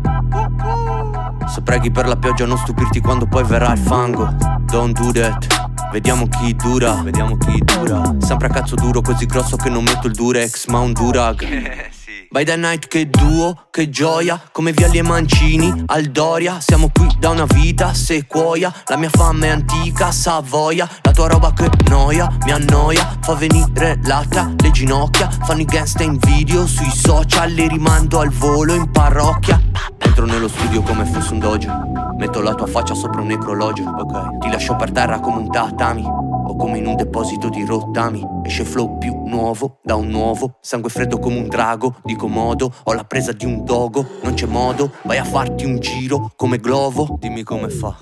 Se 1.48 1.62
preghi 1.62 1.90
per 1.90 2.06
la 2.06 2.16
pioggia 2.16 2.44
non 2.44 2.58
stupirti 2.58 3.00
quando 3.00 3.26
poi 3.26 3.44
verrà 3.44 3.72
il 3.72 3.78
fango. 3.78 4.32
Don't 4.66 5.00
do 5.00 5.10
that. 5.12 5.46
Vediamo 5.90 6.28
chi 6.28 6.54
dura, 6.54 6.92
vediamo 7.02 7.36
chi 7.38 7.62
dura. 7.64 8.02
Sempre 8.18 8.48
a 8.48 8.50
cazzo 8.50 8.74
duro, 8.74 9.00
così 9.00 9.24
grosso 9.26 9.56
che 9.56 9.70
non 9.70 9.84
metto 9.84 10.06
il 10.06 10.12
Durex 10.12 10.66
ma 10.66 10.80
un 10.80 10.92
Durag 10.92 11.94
By 12.30 12.45
the 12.45 12.56
night 12.56 12.88
che 12.88 13.09
duo, 13.09 13.66
che 13.71 13.88
gioia 13.88 14.40
Come 14.52 14.73
Vialli 14.73 14.99
e 14.99 15.02
Mancini, 15.02 15.85
Aldoria 15.87 16.61
Siamo 16.61 16.90
qui 16.92 17.09
da 17.18 17.30
una 17.30 17.47
vita, 17.47 17.95
sequoia 17.95 18.73
La 18.87 18.97
mia 18.97 19.11
fame 19.11 19.47
è 19.47 19.50
antica, 19.50 20.11
Savoia 20.11 20.88
La 21.02 21.12
tua 21.12 21.28
roba 21.28 21.52
che 21.52 21.71
noia, 21.88 22.30
mi 22.45 22.52
annoia. 22.52 23.16
Fa 23.21 23.35
venire 23.35 23.99
l'altra, 24.04 24.52
le 24.56 24.71
ginocchia. 24.71 25.30
Fanno 25.30 25.61
i 25.61 25.64
gangsta 25.64 26.02
in 26.02 26.18
video 26.18 26.66
sui 26.66 26.90
social 26.90 27.52
Le 27.52 27.68
rimando 27.68 28.21
al 28.21 28.30
volo 28.30 28.75
in 28.75 28.90
parrocchia. 28.90 29.61
Entro 29.99 30.26
nello 30.26 30.49
studio 30.49 30.83
come 30.83 31.04
fosse 31.04 31.33
un 31.33 31.38
dojo. 31.38 31.71
Metto 32.16 32.40
la 32.40 32.54
tua 32.54 32.66
faccia 32.66 32.95
sopra 32.95 33.21
un 33.21 33.28
necrologio, 33.28 33.85
ok. 33.85 34.38
Ti 34.38 34.50
lascio 34.50 34.76
per 34.76 34.90
terra 34.90 35.21
come 35.21 35.38
un 35.38 35.50
tatami. 35.50 36.04
O 36.49 36.54
come 36.54 36.78
in 36.78 36.87
un 36.87 36.95
deposito 36.95 37.49
di 37.49 37.64
rottami. 37.64 38.25
Esce 38.45 38.64
flow 38.64 38.99
più 38.99 39.23
nuovo 39.26 39.80
da 39.83 39.97
un 39.97 40.09
nuovo. 40.09 40.59
Sangue 40.61 40.90
freddo 40.90 41.18
come 41.18 41.38
un 41.38 41.49
drago, 41.49 41.97
dico 42.16 42.28
modo. 42.28 42.73
Ho 42.85 42.94
la 42.94 43.04
presa 43.04 43.32
di 43.32 43.44
un 43.44 43.64
dogo, 43.64 44.04
non 44.23 44.32
c'è 44.32 44.46
modo. 44.46 44.90
Vai 45.02 45.18
a 45.18 45.25
farti 45.25 45.66
un 45.66 45.78
giro 45.78 46.32
come 46.35 46.58
glovo. 46.58 47.16
Dimmi 47.20 47.42
come 47.42 47.68
fa. 47.68 47.94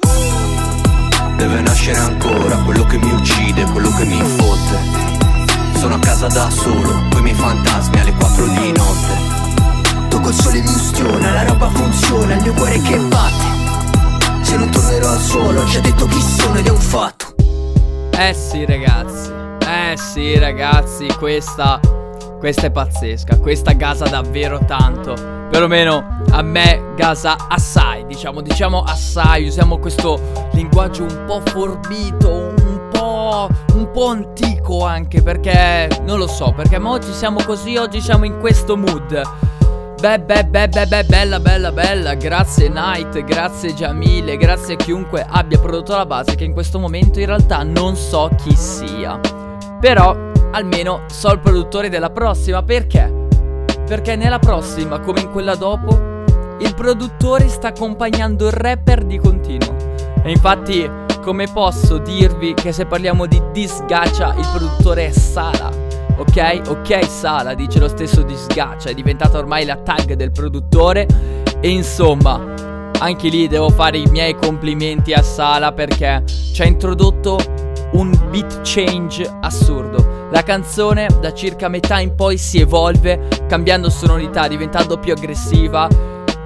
Deve 1.36 1.60
nascere 1.60 1.98
ancora 1.98 2.56
quello 2.58 2.84
che 2.84 2.96
mi 2.96 3.10
uccide, 3.10 3.64
quello 3.64 3.90
che 3.90 4.04
mi 4.04 4.22
fotte 4.22 4.78
Sono 5.78 5.96
a 5.96 5.98
casa 5.98 6.28
da 6.28 6.48
solo, 6.48 7.08
coi 7.10 7.22
miei 7.22 7.34
fantasmi 7.34 7.98
alle 7.98 8.12
4 8.12 8.46
di 8.46 8.72
notte. 8.72 10.08
Tocco 10.08 10.28
il 10.28 10.34
sole 10.34 10.60
mi 10.60 10.68
ustiona, 10.68 11.32
la 11.32 11.42
roba 11.44 11.68
funziona, 11.70 12.34
il 12.36 12.42
mio 12.42 12.54
cuore 12.54 12.80
che 12.80 12.96
batte. 12.96 14.42
Se 14.42 14.56
non 14.56 14.70
tornerò 14.70 15.08
al 15.08 15.20
suolo, 15.20 15.62
ho 15.62 15.64
già 15.64 15.80
detto 15.80 16.06
chi 16.06 16.20
sono 16.20 16.54
ed 16.56 16.66
è 16.66 16.70
un 16.70 16.80
fatto. 16.80 17.34
Eh 18.16 18.32
sì 18.32 18.64
ragazzi, 18.64 19.30
eh 19.66 19.96
sì 19.96 20.38
ragazzi, 20.38 21.08
questa, 21.18 21.80
questa 22.44 22.66
è 22.66 22.70
pazzesca, 22.70 23.38
questa 23.38 23.72
gasa 23.72 24.04
davvero 24.04 24.58
tanto, 24.66 25.14
perlomeno 25.48 26.20
a 26.30 26.42
me 26.42 26.92
gasa 26.94 27.36
assai, 27.48 28.04
diciamo, 28.04 28.42
diciamo 28.42 28.82
assai, 28.82 29.46
usiamo 29.46 29.78
questo 29.78 30.20
linguaggio 30.52 31.04
un 31.04 31.24
po' 31.26 31.40
forbito, 31.42 32.28
un 32.30 32.88
po', 32.92 33.48
un 33.72 33.90
po' 33.90 34.08
antico 34.08 34.84
anche, 34.84 35.22
perché 35.22 35.88
non 36.02 36.18
lo 36.18 36.26
so, 36.26 36.52
perché 36.54 36.76
oggi 36.76 37.14
siamo 37.14 37.42
così, 37.42 37.78
oggi 37.78 38.02
siamo 38.02 38.26
in 38.26 38.38
questo 38.38 38.76
mood. 38.76 39.22
Beh, 39.98 40.20
beh, 40.20 40.44
beh, 40.44 40.68
beh, 40.68 40.86
beh, 40.86 41.04
bella, 41.04 41.40
bella, 41.40 41.72
bella. 41.72 42.12
Grazie 42.12 42.68
Night, 42.68 43.24
grazie 43.24 43.72
Jamile, 43.72 44.36
grazie 44.36 44.74
a 44.74 44.76
chiunque 44.76 45.24
abbia 45.26 45.58
prodotto 45.58 45.96
la 45.96 46.04
base 46.04 46.34
che 46.34 46.44
in 46.44 46.52
questo 46.52 46.78
momento 46.78 47.20
in 47.20 47.24
realtà 47.24 47.62
non 47.62 47.96
so 47.96 48.28
chi 48.36 48.54
sia. 48.54 49.18
Però 49.80 50.32
almeno 50.54 51.02
so 51.08 51.32
il 51.32 51.40
produttore 51.40 51.88
della 51.88 52.10
prossima, 52.10 52.62
perché? 52.62 53.12
Perché 53.86 54.16
nella 54.16 54.38
prossima, 54.38 55.00
come 55.00 55.20
in 55.20 55.30
quella 55.30 55.56
dopo, 55.56 56.22
il 56.58 56.74
produttore 56.74 57.48
sta 57.48 57.68
accompagnando 57.68 58.46
il 58.46 58.52
rapper 58.52 59.04
di 59.04 59.18
continuo. 59.18 59.74
E 60.22 60.30
infatti, 60.30 60.88
come 61.22 61.46
posso 61.52 61.98
dirvi 61.98 62.54
che 62.54 62.72
se 62.72 62.86
parliamo 62.86 63.26
di 63.26 63.42
Disgacia, 63.52 64.32
il 64.34 64.46
produttore 64.52 65.06
è 65.06 65.10
Sala. 65.10 65.70
Ok, 66.16 66.62
ok 66.68 67.04
Sala, 67.04 67.54
dice 67.54 67.80
lo 67.80 67.88
stesso 67.88 68.22
Disgaccia, 68.22 68.90
è 68.90 68.94
diventata 68.94 69.36
ormai 69.38 69.64
la 69.64 69.76
tag 69.76 70.14
del 70.14 70.30
produttore 70.30 71.06
e 71.60 71.68
insomma, 71.68 72.40
anche 73.00 73.28
lì 73.28 73.48
devo 73.48 73.70
fare 73.70 73.98
i 73.98 74.06
miei 74.06 74.36
complimenti 74.36 75.12
a 75.12 75.22
Sala 75.22 75.72
perché 75.72 76.22
ci 76.26 76.62
ha 76.62 76.66
introdotto 76.66 77.38
un 77.94 78.16
beat 78.30 78.60
change 78.62 79.28
assurdo. 79.40 80.23
La 80.34 80.42
canzone 80.42 81.06
da 81.20 81.32
circa 81.32 81.68
metà 81.68 82.00
in 82.00 82.16
poi 82.16 82.38
si 82.38 82.58
evolve, 82.58 83.28
cambiando 83.46 83.88
sonorità, 83.88 84.48
diventando 84.48 84.98
più 84.98 85.12
aggressiva 85.12 85.88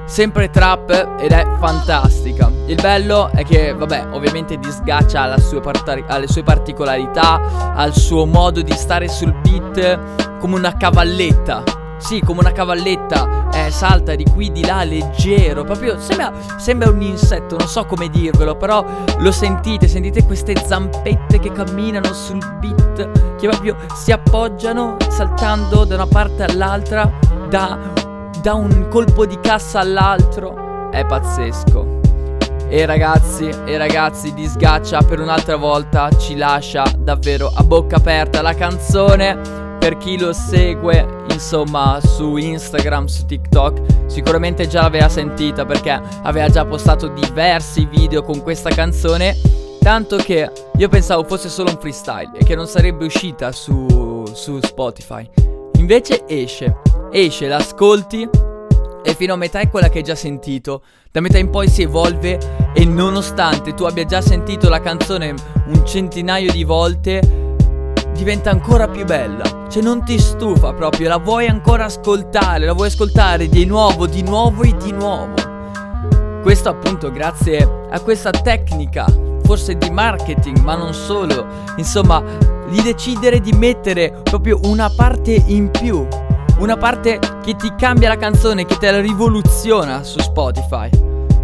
sempre 0.04 0.50
trap 0.50 1.16
ed 1.18 1.32
è 1.32 1.46
fantastica. 1.58 2.50
Il 2.66 2.76
bello 2.76 3.30
è 3.30 3.44
che, 3.44 3.72
vabbè, 3.72 4.08
ovviamente 4.12 4.58
disgaccia 4.58 5.38
sue 5.38 5.60
part- 5.60 6.04
alle 6.06 6.28
sue 6.28 6.42
particolarità, 6.42 7.74
al 7.74 7.94
suo 7.94 8.26
modo 8.26 8.60
di 8.60 8.72
stare 8.72 9.08
sul 9.08 9.34
beat 9.42 10.38
come 10.38 10.56
una 10.56 10.76
cavalletta. 10.76 11.77
Sì, 11.98 12.20
come 12.20 12.40
una 12.40 12.52
cavalletta, 12.52 13.48
eh, 13.52 13.70
salta 13.70 14.14
di 14.14 14.24
qui 14.24 14.50
di 14.50 14.64
là 14.64 14.84
leggero, 14.84 15.64
proprio 15.64 15.98
sembra, 16.00 16.32
sembra 16.56 16.88
un 16.90 17.02
insetto, 17.02 17.56
non 17.58 17.68
so 17.68 17.84
come 17.84 18.08
dirvelo, 18.08 18.56
però 18.56 18.84
lo 19.18 19.30
sentite, 19.30 19.88
sentite 19.88 20.24
queste 20.24 20.54
zampette 20.56 21.38
che 21.38 21.52
camminano 21.52 22.12
sul 22.12 22.38
beat, 22.60 23.36
che 23.36 23.48
proprio 23.48 23.76
si 23.94 24.12
appoggiano 24.12 24.96
saltando 25.08 25.84
da 25.84 25.96
una 25.96 26.06
parte 26.06 26.44
all'altra 26.44 27.10
da 27.48 28.06
da 28.40 28.54
un 28.54 28.86
colpo 28.88 29.26
di 29.26 29.38
cassa 29.40 29.80
all'altro 29.80 30.90
è 30.90 31.04
pazzesco. 31.04 31.96
E 32.68 32.84
ragazzi, 32.86 33.48
e 33.64 33.78
ragazzi, 33.78 34.32
disgaccia 34.34 35.02
per 35.02 35.20
un'altra 35.20 35.56
volta, 35.56 36.10
ci 36.18 36.36
lascia 36.36 36.84
davvero 36.96 37.50
a 37.52 37.62
bocca 37.64 37.96
aperta 37.96 38.42
la 38.42 38.54
canzone. 38.54 39.67
Per 39.78 39.96
chi 39.96 40.18
lo 40.18 40.32
segue, 40.32 41.24
insomma, 41.30 41.98
su 42.02 42.36
Instagram, 42.36 43.06
su 43.06 43.24
TikTok, 43.24 44.06
sicuramente 44.06 44.66
già 44.66 44.82
l'aveva 44.82 45.08
sentita 45.08 45.64
perché 45.64 46.00
aveva 46.22 46.48
già 46.48 46.64
postato 46.64 47.08
diversi 47.08 47.86
video 47.86 48.22
con 48.22 48.42
questa 48.42 48.70
canzone. 48.70 49.36
Tanto 49.80 50.16
che 50.16 50.50
io 50.76 50.88
pensavo 50.88 51.24
fosse 51.24 51.48
solo 51.48 51.70
un 51.70 51.78
freestyle 51.78 52.32
e 52.36 52.44
che 52.44 52.54
non 52.54 52.66
sarebbe 52.66 53.06
uscita 53.06 53.52
su, 53.52 54.24
su 54.34 54.58
Spotify. 54.60 55.28
Invece 55.78 56.24
esce 56.26 56.76
esce, 57.10 57.48
l'ascolti 57.48 58.28
e 59.02 59.14
fino 59.14 59.32
a 59.32 59.36
metà 59.36 59.60
è 59.60 59.70
quella 59.70 59.88
che 59.88 59.98
hai 59.98 60.04
già 60.04 60.14
sentito. 60.14 60.82
Da 61.10 61.20
metà 61.20 61.38
in 61.38 61.50
poi 61.50 61.68
si 61.68 61.82
evolve 61.82 62.72
e 62.74 62.84
nonostante 62.84 63.74
tu 63.74 63.84
abbia 63.84 64.04
già 64.04 64.20
sentito 64.20 64.68
la 64.68 64.80
canzone 64.80 65.34
un 65.66 65.86
centinaio 65.86 66.52
di 66.52 66.64
volte, 66.64 67.47
diventa 68.18 68.50
ancora 68.50 68.88
più 68.88 69.04
bella. 69.04 69.66
Cioè 69.70 69.80
non 69.80 70.04
ti 70.04 70.18
stufa 70.18 70.72
proprio, 70.72 71.08
la 71.08 71.18
vuoi 71.18 71.46
ancora 71.46 71.84
ascoltare, 71.84 72.66
la 72.66 72.72
vuoi 72.72 72.88
ascoltare 72.88 73.48
di 73.48 73.64
nuovo, 73.64 74.06
di 74.06 74.22
nuovo 74.22 74.64
e 74.64 74.76
di 74.76 74.90
nuovo. 74.90 75.34
Questo 76.42 76.68
appunto 76.68 77.12
grazie 77.12 77.86
a 77.88 78.00
questa 78.00 78.30
tecnica, 78.30 79.06
forse 79.44 79.76
di 79.76 79.88
marketing, 79.90 80.58
ma 80.58 80.74
non 80.74 80.92
solo. 80.92 81.46
Insomma, 81.76 82.20
di 82.68 82.82
decidere 82.82 83.40
di 83.40 83.52
mettere 83.52 84.20
proprio 84.24 84.58
una 84.64 84.90
parte 84.90 85.32
in 85.46 85.70
più 85.70 86.06
una 86.58 86.76
parte 86.76 87.20
che 87.42 87.54
ti 87.54 87.72
cambia 87.76 88.08
la 88.08 88.16
canzone, 88.16 88.66
che 88.66 88.76
te 88.78 88.90
la 88.90 89.00
rivoluziona 89.00 90.02
su 90.02 90.18
Spotify. 90.18 90.90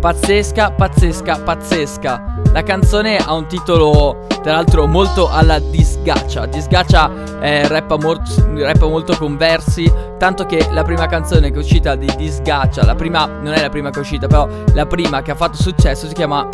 Pazzesca, 0.01 0.73
pazzesca, 0.73 1.39
pazzesca. 1.39 2.34
La 2.55 2.63
canzone 2.63 3.17
ha 3.17 3.33
un 3.33 3.49
titolo, 3.49 4.29
tra 4.41 4.53
l'altro, 4.53 4.87
molto 4.87 5.29
alla 5.29 5.59
disgaccia. 5.59 6.47
Disgaccia 6.47 7.11
eh, 7.41 7.67
rappa, 7.67 7.97
mor- 7.97 8.23
rappa 8.55 8.87
molto 8.87 9.17
con 9.17 9.37
versi. 9.37 9.93
Tanto 10.21 10.47
che 10.47 10.69
la 10.71 10.85
prima 10.85 11.07
canzone 11.07 11.51
che 11.51 11.57
è 11.57 11.59
uscita 11.59 11.97
di 11.97 12.07
Disgaccia, 12.17 12.85
la 12.85 12.95
prima, 12.95 13.27
non 13.27 13.55
è 13.55 13.61
la 13.61 13.71
prima 13.71 13.91
che 13.91 13.97
è 13.97 14.01
uscita, 14.03 14.29
però 14.29 14.47
la 14.73 14.87
prima 14.87 15.21
che 15.21 15.33
ha 15.33 15.35
fatto 15.35 15.57
successo 15.57 16.07
si 16.07 16.15
chiama 16.15 16.49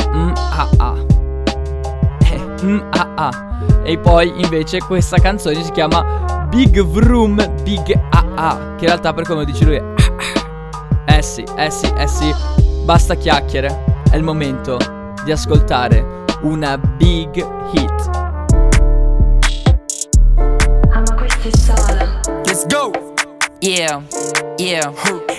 Ah. 0.78 0.96
Eh, 2.32 2.84
Ah. 3.16 3.30
E 3.82 3.98
poi 3.98 4.32
invece 4.40 4.78
questa 4.78 5.18
canzone 5.18 5.62
si 5.62 5.70
chiama 5.70 6.46
Big 6.48 6.82
Vroom 6.82 7.46
Big 7.62 8.00
Ah. 8.36 8.56
Che 8.74 8.84
in 8.84 8.86
realtà, 8.86 9.12
per 9.12 9.26
come 9.26 9.44
dice 9.44 9.64
lui, 9.66 9.74
è. 9.76 9.82
Eh 11.04 11.20
sì, 11.20 11.44
eh 11.58 11.70
sì, 11.70 11.92
eh 11.94 12.06
sì. 12.06 12.34
Basta 12.84 13.16
chiacchiere. 13.16 13.84
È 14.10 14.16
il 14.16 14.22
momento 14.22 14.78
di 15.24 15.32
ascoltare 15.32 16.24
una 16.42 16.78
big 16.78 17.34
hit. 17.72 18.10
Let's 22.44 22.66
go! 22.66 22.90
Yeah, 23.60 24.02
yeah. 24.56 24.92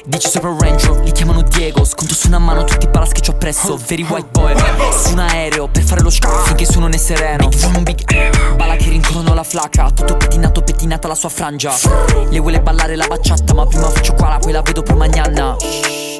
Dici 0.05 0.29
sopra 0.29 0.49
un 0.49 0.59
range, 0.59 1.01
li 1.03 1.11
chiamano 1.11 1.41
Diego. 1.41 1.83
Sconto 1.83 2.13
su 2.13 2.27
una 2.27 2.37
mano 2.37 2.63
tutti 2.63 2.85
i 2.85 2.89
palas 2.89 3.11
che 3.11 3.21
ci 3.21 3.31
ho 3.31 3.33
presso. 3.35 3.77
Veri 3.87 4.03
white 4.03 4.27
boy 4.31 4.53
Su 4.95 5.13
un 5.13 5.19
aereo 5.19 5.67
per 5.67 5.83
fare 5.83 6.01
lo 6.01 6.09
scavo 6.09 6.37
finché 6.43 6.65
sono 6.65 6.87
né 6.87 6.97
sereno. 6.97 7.47
Big 7.47 7.59
vroom, 7.59 7.83
big 7.83 8.55
Bala 8.55 8.75
che 8.75 8.89
rincorrono 8.89 9.33
la 9.33 9.43
flacca 9.43 9.89
Tutto 9.91 10.17
pettinato, 10.17 10.61
pettinata 10.61 11.07
la 11.07 11.15
sua 11.15 11.29
frangia. 11.29 11.73
Le 12.29 12.39
vuole 12.39 12.61
ballare 12.61 12.95
la 12.95 13.07
bacciata 13.07 13.53
Ma 13.53 13.65
prima 13.65 13.89
faccio 13.89 14.13
qua, 14.13 14.37
poi 14.39 14.51
la 14.51 14.61
vedo 14.61 14.83
per 14.83 14.95
magnana 14.95 16.10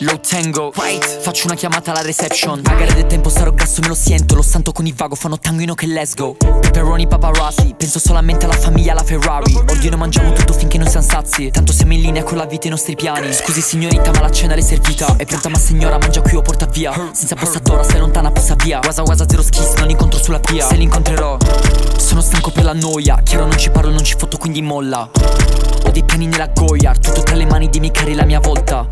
Low 0.00 0.18
tango, 0.18 0.72
right. 0.74 1.20
Faccio 1.20 1.46
una 1.46 1.54
chiamata 1.54 1.92
alla 1.92 2.02
reception. 2.02 2.60
A 2.64 2.74
gare 2.74 2.92
del 2.94 3.06
tempo 3.06 3.28
sarò 3.28 3.52
grasso 3.52 3.80
me 3.80 3.86
lo 3.86 3.94
sento. 3.94 4.34
Lo 4.34 4.42
santo 4.42 4.72
con 4.72 4.86
il 4.86 4.94
vago 4.94 5.14
fanno 5.14 5.38
tanguino 5.38 5.74
che 5.74 5.86
let's 5.86 6.14
go. 6.14 6.34
Pepperoni 6.34 7.06
paparazzi. 7.06 7.72
Penso 7.76 8.00
solamente 8.00 8.44
alla 8.46 8.56
famiglia, 8.56 8.90
alla 8.90 9.04
Ferrari. 9.04 9.54
Ordino 9.54 9.96
mangiamo 9.96 10.32
tutto 10.32 10.52
finché 10.52 10.78
non 10.78 10.88
siamo 10.88 11.06
sazi. 11.06 11.50
Tanto 11.52 11.72
siamo 11.72 11.92
in 11.92 12.00
linea 12.00 12.24
con 12.24 12.38
la 12.38 12.46
vita 12.46 12.64
e 12.64 12.66
i 12.66 12.70
nostri 12.70 12.96
piani. 12.96 13.32
Scusi 13.32 13.60
signorita 13.60 14.10
ma 14.10 14.20
la 14.22 14.30
cena 14.32 14.54
è 14.54 14.60
servita. 14.60 15.14
È 15.16 15.24
pronta 15.24 15.48
ma 15.48 15.58
signora 15.58 15.96
mangia 15.96 16.22
qui 16.22 16.34
o 16.34 16.42
porta 16.42 16.66
via. 16.66 16.92
Senza 17.12 17.36
postatora 17.36 17.84
sei 17.84 18.00
lontana 18.00 18.32
passa 18.32 18.56
via. 18.56 18.80
Wasa 18.82 19.02
wasa 19.02 19.24
zero 19.28 19.42
skis 19.42 19.74
non 19.74 19.90
incontro 19.90 20.20
sulla 20.20 20.40
via 20.50 20.66
Se 20.66 20.74
li 20.74 20.82
incontrerò 20.82 21.36
Sono 21.98 22.20
stanco 22.20 22.50
per 22.50 22.64
la 22.64 22.74
noia. 22.74 23.20
Chiaro 23.22 23.46
non 23.46 23.56
ci 23.56 23.70
parlo 23.70 23.90
non 23.90 24.02
ci 24.02 24.16
fotto 24.18 24.38
quindi 24.38 24.60
molla. 24.60 25.08
Ho 25.84 25.90
dei 25.90 26.02
piani 26.02 26.26
nella 26.26 26.48
goia. 26.48 26.92
Tutto 26.94 27.22
tra 27.22 27.36
le 27.36 27.46
mani 27.46 27.68
dei 27.68 27.78
miei 27.78 27.92
cari 27.92 28.14
la 28.14 28.24
mia 28.24 28.40
volta 28.40 28.86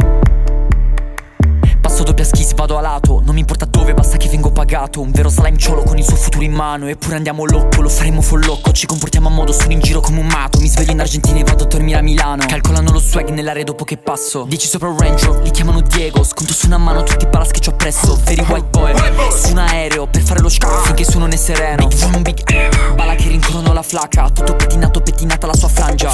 doppia 2.10 2.24
skis, 2.24 2.54
vado 2.54 2.76
a 2.76 2.80
lato. 2.80 3.22
Non 3.24 3.34
mi 3.34 3.40
importa 3.40 3.64
dove, 3.64 3.94
basta 3.94 4.16
che 4.16 4.28
vengo 4.28 4.50
pagato. 4.50 5.00
Un 5.00 5.10
vero 5.10 5.28
slime 5.28 5.56
con 5.84 5.96
il 5.96 6.04
suo 6.04 6.16
futuro 6.16 6.44
in 6.44 6.52
mano. 6.52 6.88
Eppure 6.88 7.16
andiamo 7.16 7.44
locco, 7.44 7.82
lo 7.82 7.88
faremo 7.88 8.20
follocco 8.20 8.72
Ci 8.72 8.86
comportiamo 8.86 9.28
a 9.28 9.30
modo, 9.30 9.52
sono 9.52 9.72
in 9.72 9.80
giro 9.80 10.00
come 10.00 10.20
un 10.20 10.26
mato 10.26 10.58
Mi 10.58 10.68
sveglio 10.68 10.92
in 10.92 11.00
Argentina 11.00 11.38
e 11.38 11.44
vado 11.44 11.64
a 11.64 11.66
dormire 11.66 11.98
a 11.98 12.02
Milano. 12.02 12.44
Calcolano 12.46 12.90
lo 12.90 12.98
swag 12.98 13.30
nell'area 13.30 13.64
dopo 13.64 13.84
che 13.84 13.96
passo. 13.96 14.44
Dieci 14.48 14.66
sopra 14.66 14.88
un 14.88 14.98
range, 14.98 15.40
li 15.42 15.50
chiamano 15.50 15.80
Diego. 15.80 16.24
Sconto 16.24 16.52
su 16.52 16.66
una 16.66 16.78
mano 16.78 17.02
tutti 17.02 17.24
i 17.24 17.28
palas 17.28 17.50
che 17.50 17.60
ci 17.60 17.68
ho 17.68 17.76
presso. 17.76 18.18
Veri 18.24 18.44
white 18.48 18.68
boy 18.70 18.94
Su 19.32 19.52
un 19.52 19.58
aereo 19.58 20.06
per 20.06 20.22
fare 20.22 20.40
lo 20.40 20.48
scavo 20.48 20.82
finché 20.82 21.04
sono 21.04 21.26
né 21.26 21.36
sereno. 21.36 21.86
Big 21.86 21.98
vroom, 21.98 22.22
big 22.22 22.94
Bala 22.94 23.14
che 23.14 23.28
rincorrono 23.28 23.72
la 23.72 23.82
flacca 23.82 24.30
Tutto 24.30 24.56
pettinato, 24.56 25.00
pettinata 25.00 25.46
la 25.46 25.54
sua 25.54 25.68
frangia. 25.68 26.12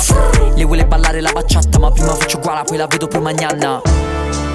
Le 0.55 0.65
vuole 0.65 0.87
ballare 0.87 1.21
la 1.21 1.33
bacciata 1.33 1.79
Ma 1.79 1.91
prima 1.91 2.15
faccio 2.15 2.39
guala, 2.39 2.63
poi 2.65 2.77
la 2.77 2.87
vedo 2.87 3.07
per 3.07 3.21
magnana 3.21 4.46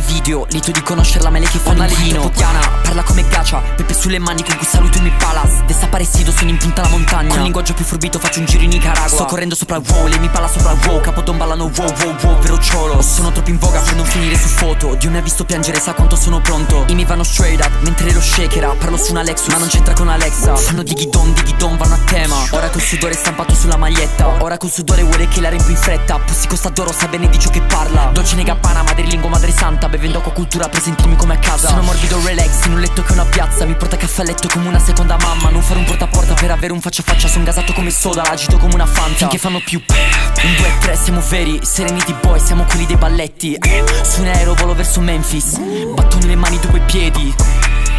nei 0.00 0.14
video 0.14 0.46
Lito 0.50 0.70
di 0.70 0.82
conoscerla 0.82 1.30
lei 1.30 1.46
che 1.46 1.58
fa 1.58 1.72
l'inchino. 1.72 2.20
Potiana, 2.22 2.60
parla 2.82 3.02
come 3.02 3.26
gacia 3.28 3.58
Pepe 3.76 3.94
sulle 3.94 4.18
mani 4.18 4.42
con 4.42 4.56
cui 4.56 4.66
saluto 4.66 4.98
i 4.98 5.02
miei 5.02 5.14
palas 5.18 5.62
Desta 5.64 5.86
parecido, 5.86 6.32
sono 6.32 6.50
in 6.50 6.56
punta 6.56 6.82
alla 6.82 6.90
montagna. 6.90 7.34
Con 7.34 7.42
linguaggio 7.42 7.74
più 7.74 7.84
forbito 7.84 8.18
faccio 8.18 8.40
un 8.40 8.46
giro 8.46 8.62
in 8.62 8.70
Nicaragua. 8.70 9.08
Sto 9.08 9.24
correndo 9.24 9.54
sopra 9.54 9.76
il 9.76 9.84
wow, 9.86 10.06
lei 10.06 10.18
mi 10.18 10.28
parla 10.28 10.48
sopra 10.48 10.72
il 10.72 10.78
wow. 10.86 11.00
Capoton 11.00 11.36
ballano 11.36 11.70
wow 11.74 11.94
wow 12.00 12.16
wow, 12.22 12.38
vero 12.40 12.58
ciolo 12.58 13.02
Sono 13.02 13.30
troppo 13.32 13.50
in 13.50 13.58
voga 13.58 13.80
per 13.80 13.94
non 13.94 14.04
finire 14.04 14.36
su 14.36 14.48
foto. 14.48 14.94
Dio 14.94 15.10
mi 15.10 15.18
ha 15.18 15.20
visto 15.20 15.44
piangere, 15.44 15.78
sa 15.78 15.92
quanto 15.92 16.16
sono 16.16 16.40
pronto. 16.40 16.84
I 16.88 16.94
miei 16.94 17.06
vanno 17.06 17.22
straight 17.22 17.64
up, 17.64 17.70
mentre 17.82 18.12
lo 18.12 18.20
shakera 18.20 18.74
Parlo 18.78 18.96
su 18.96 19.10
una 19.10 19.22
Lexus, 19.22 19.52
ma 19.52 19.58
non 19.58 19.68
c'entra 19.68 19.94
con 19.94 20.08
Alexa. 20.08 20.56
Fanno 20.56 20.82
dighi 20.82 21.08
don, 21.08 21.32
dighi 21.32 21.54
don, 21.56 21.76
vanno 21.76 21.94
a 21.94 21.98
tema. 22.04 22.36
Ora 22.50 22.68
col 22.70 22.80
sudore 22.80 23.14
stampato 23.14 23.54
sulla 23.54 23.76
maglietta. 23.76 24.42
Ora 24.42 24.56
col 24.56 24.70
sudore 24.70 25.02
vuole 25.02 25.28
che 25.28 25.40
la 25.40 25.48
riempi 25.50 25.72
in 25.72 25.76
fretta. 25.76 26.18
Pussi 26.18 26.46
costa 26.48 26.68
d'oro, 26.70 26.92
sa 26.92 27.06
bene 27.08 27.28
di 27.28 27.38
ciò 27.38 27.50
che 27.50 27.60
parla. 27.60 28.10
Dolce 28.12 28.36
nega 28.36 28.54
pana, 28.56 28.82
madrelingua, 28.82 29.28
madre 29.28 29.52
santa 29.52 29.88
Bevendo 29.90 30.18
acqua 30.18 30.30
cultura 30.30 30.68
per 30.68 30.80
sentirmi 30.80 31.16
come 31.16 31.34
a 31.34 31.38
casa. 31.38 31.68
Sono 31.68 31.82
morbido 31.82 32.24
relax, 32.24 32.66
in 32.66 32.74
un 32.74 32.80
letto 32.80 33.02
che 33.02 33.08
è 33.08 33.12
una 33.12 33.24
piazza. 33.24 33.64
Mi 33.64 33.74
porta 33.74 33.96
caffè 33.96 34.20
a 34.20 34.24
letto 34.24 34.46
come 34.46 34.68
una 34.68 34.78
seconda 34.78 35.16
mamma. 35.20 35.50
Non 35.50 35.62
fare 35.62 35.80
un 35.80 35.84
porta 35.84 36.04
a 36.04 36.08
porta 36.08 36.34
per 36.34 36.52
avere 36.52 36.72
un 36.72 36.80
faccia 36.80 37.02
a 37.02 37.04
faccia. 37.04 37.26
Sono 37.26 37.42
gasato 37.42 37.72
come 37.72 37.90
soda, 37.90 38.22
l'agito 38.22 38.56
come 38.56 38.74
una 38.74 38.86
fanta. 38.86 39.16
Finché 39.16 39.38
fanno 39.38 39.60
più 39.64 39.82
Un, 39.88 40.54
due, 40.56 40.72
tre, 40.78 40.96
siamo 40.96 41.20
veri. 41.28 41.58
Serenity 41.62 42.14
boy, 42.14 42.38
siamo 42.38 42.62
quelli 42.64 42.86
dei 42.86 42.96
balletti. 42.96 43.58
Su 44.02 44.20
un 44.20 44.28
aereo 44.28 44.54
volo 44.54 44.76
verso 44.76 45.00
Memphis. 45.00 45.58
Batto 45.58 46.18
nelle 46.18 46.36
mani 46.36 46.60
due 46.60 46.78
piedi. 46.82 47.34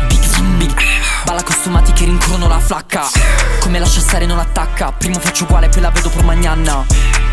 Big 0.08 0.24
zoom, 0.24 0.58
big 0.58 0.74
Balla 1.26 1.44
costumati 1.44 1.92
che 1.92 2.06
rincorrono 2.06 2.48
la 2.48 2.60
flacca. 2.60 3.06
Come 3.60 3.80
lascia 3.80 4.00
stare 4.00 4.26
non 4.26 4.40
attacca. 4.40 4.94
Prima 4.94 5.20
faccio 5.20 5.44
uguale 5.44 5.68
poi 5.68 5.82
la 5.82 5.90
vedo 5.90 6.10
per 6.10 6.24
magnana 6.24 7.31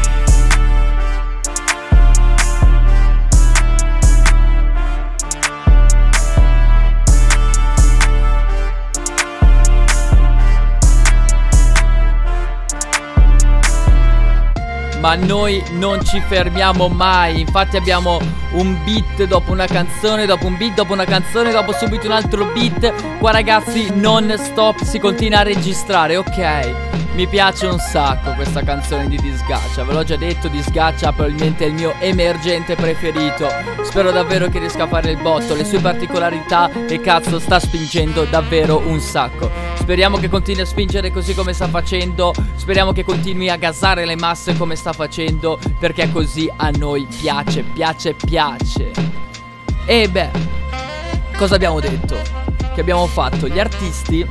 Ma 15.01 15.15
noi 15.15 15.63
non 15.73 16.05
ci 16.05 16.21
fermiamo 16.21 16.89
mai. 16.89 17.41
Infatti 17.41 17.77
abbiamo 17.77 18.19
un 18.53 18.77
beat 18.85 19.25
dopo 19.25 19.53
una 19.53 19.67
canzone, 19.67 20.27
dopo 20.27 20.47
un 20.47 20.57
beat, 20.57 20.75
dopo 20.75 20.93
una 20.93 21.05
canzone, 21.05 21.51
dopo 21.51 21.73
subito 21.73 22.07
un 22.07 22.13
altro 22.13 22.47
beat. 22.53 23.19
Qua 23.19 23.31
ragazzi 23.31 23.91
non 23.95 24.35
stop, 24.37 24.83
si 24.83 24.99
continua 24.99 25.41
a 25.41 25.43
registrare, 25.43 26.17
ok? 26.17 26.87
Mi 27.19 27.27
piace 27.27 27.67
un 27.67 27.81
sacco 27.81 28.33
questa 28.35 28.63
canzone 28.63 29.09
di 29.09 29.17
Disgaccia, 29.17 29.83
ve 29.83 29.93
l'ho 29.93 30.05
già 30.05 30.15
detto, 30.15 30.47
Disgaccia 30.47 31.11
probabilmente 31.11 31.65
è 31.65 31.67
il 31.67 31.75
mio 31.75 31.95
emergente 31.99 32.77
preferito. 32.77 33.49
Spero 33.83 34.13
davvero 34.13 34.49
che 34.49 34.61
riesca 34.61 34.85
a 34.85 34.87
fare 34.87 35.11
il 35.11 35.21
botto, 35.21 35.57
le 35.57 35.65
sue 35.65 35.81
particolarità 35.81 36.71
e 36.87 37.01
cazzo 37.01 37.41
sta 37.41 37.59
spingendo 37.59 38.23
davvero 38.23 38.87
un 38.87 39.01
sacco. 39.01 39.51
Speriamo 39.75 40.19
che 40.19 40.29
continui 40.29 40.63
a 40.63 40.65
spingere 40.65 41.11
così 41.11 41.35
come 41.35 41.53
sta 41.53 41.67
facendo, 41.67 42.33
speriamo 42.55 42.93
che 42.93 43.03
continui 43.03 43.51
a 43.51 43.57
gasare 43.57 44.07
le 44.07 44.15
masse 44.15 44.57
come 44.57 44.77
sta 44.77 44.93
facendo, 44.93 45.59
perché 45.81 46.13
così 46.13 46.49
a 46.55 46.71
noi 46.71 47.05
piace, 47.21 47.65
piace, 47.65 48.15
piace. 48.15 48.93
E 49.87 50.09
beh, 50.09 50.31
cosa 51.37 51.57
abbiamo 51.57 51.81
detto? 51.81 52.17
Che 52.73 52.81
abbiamo 52.81 53.09
fatto 53.09 53.49
gli 53.49 53.59
artisti 53.59 54.25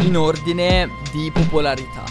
in 0.00 0.16
ordine 0.16 0.90
di 1.12 1.30
popolarità. 1.30 2.03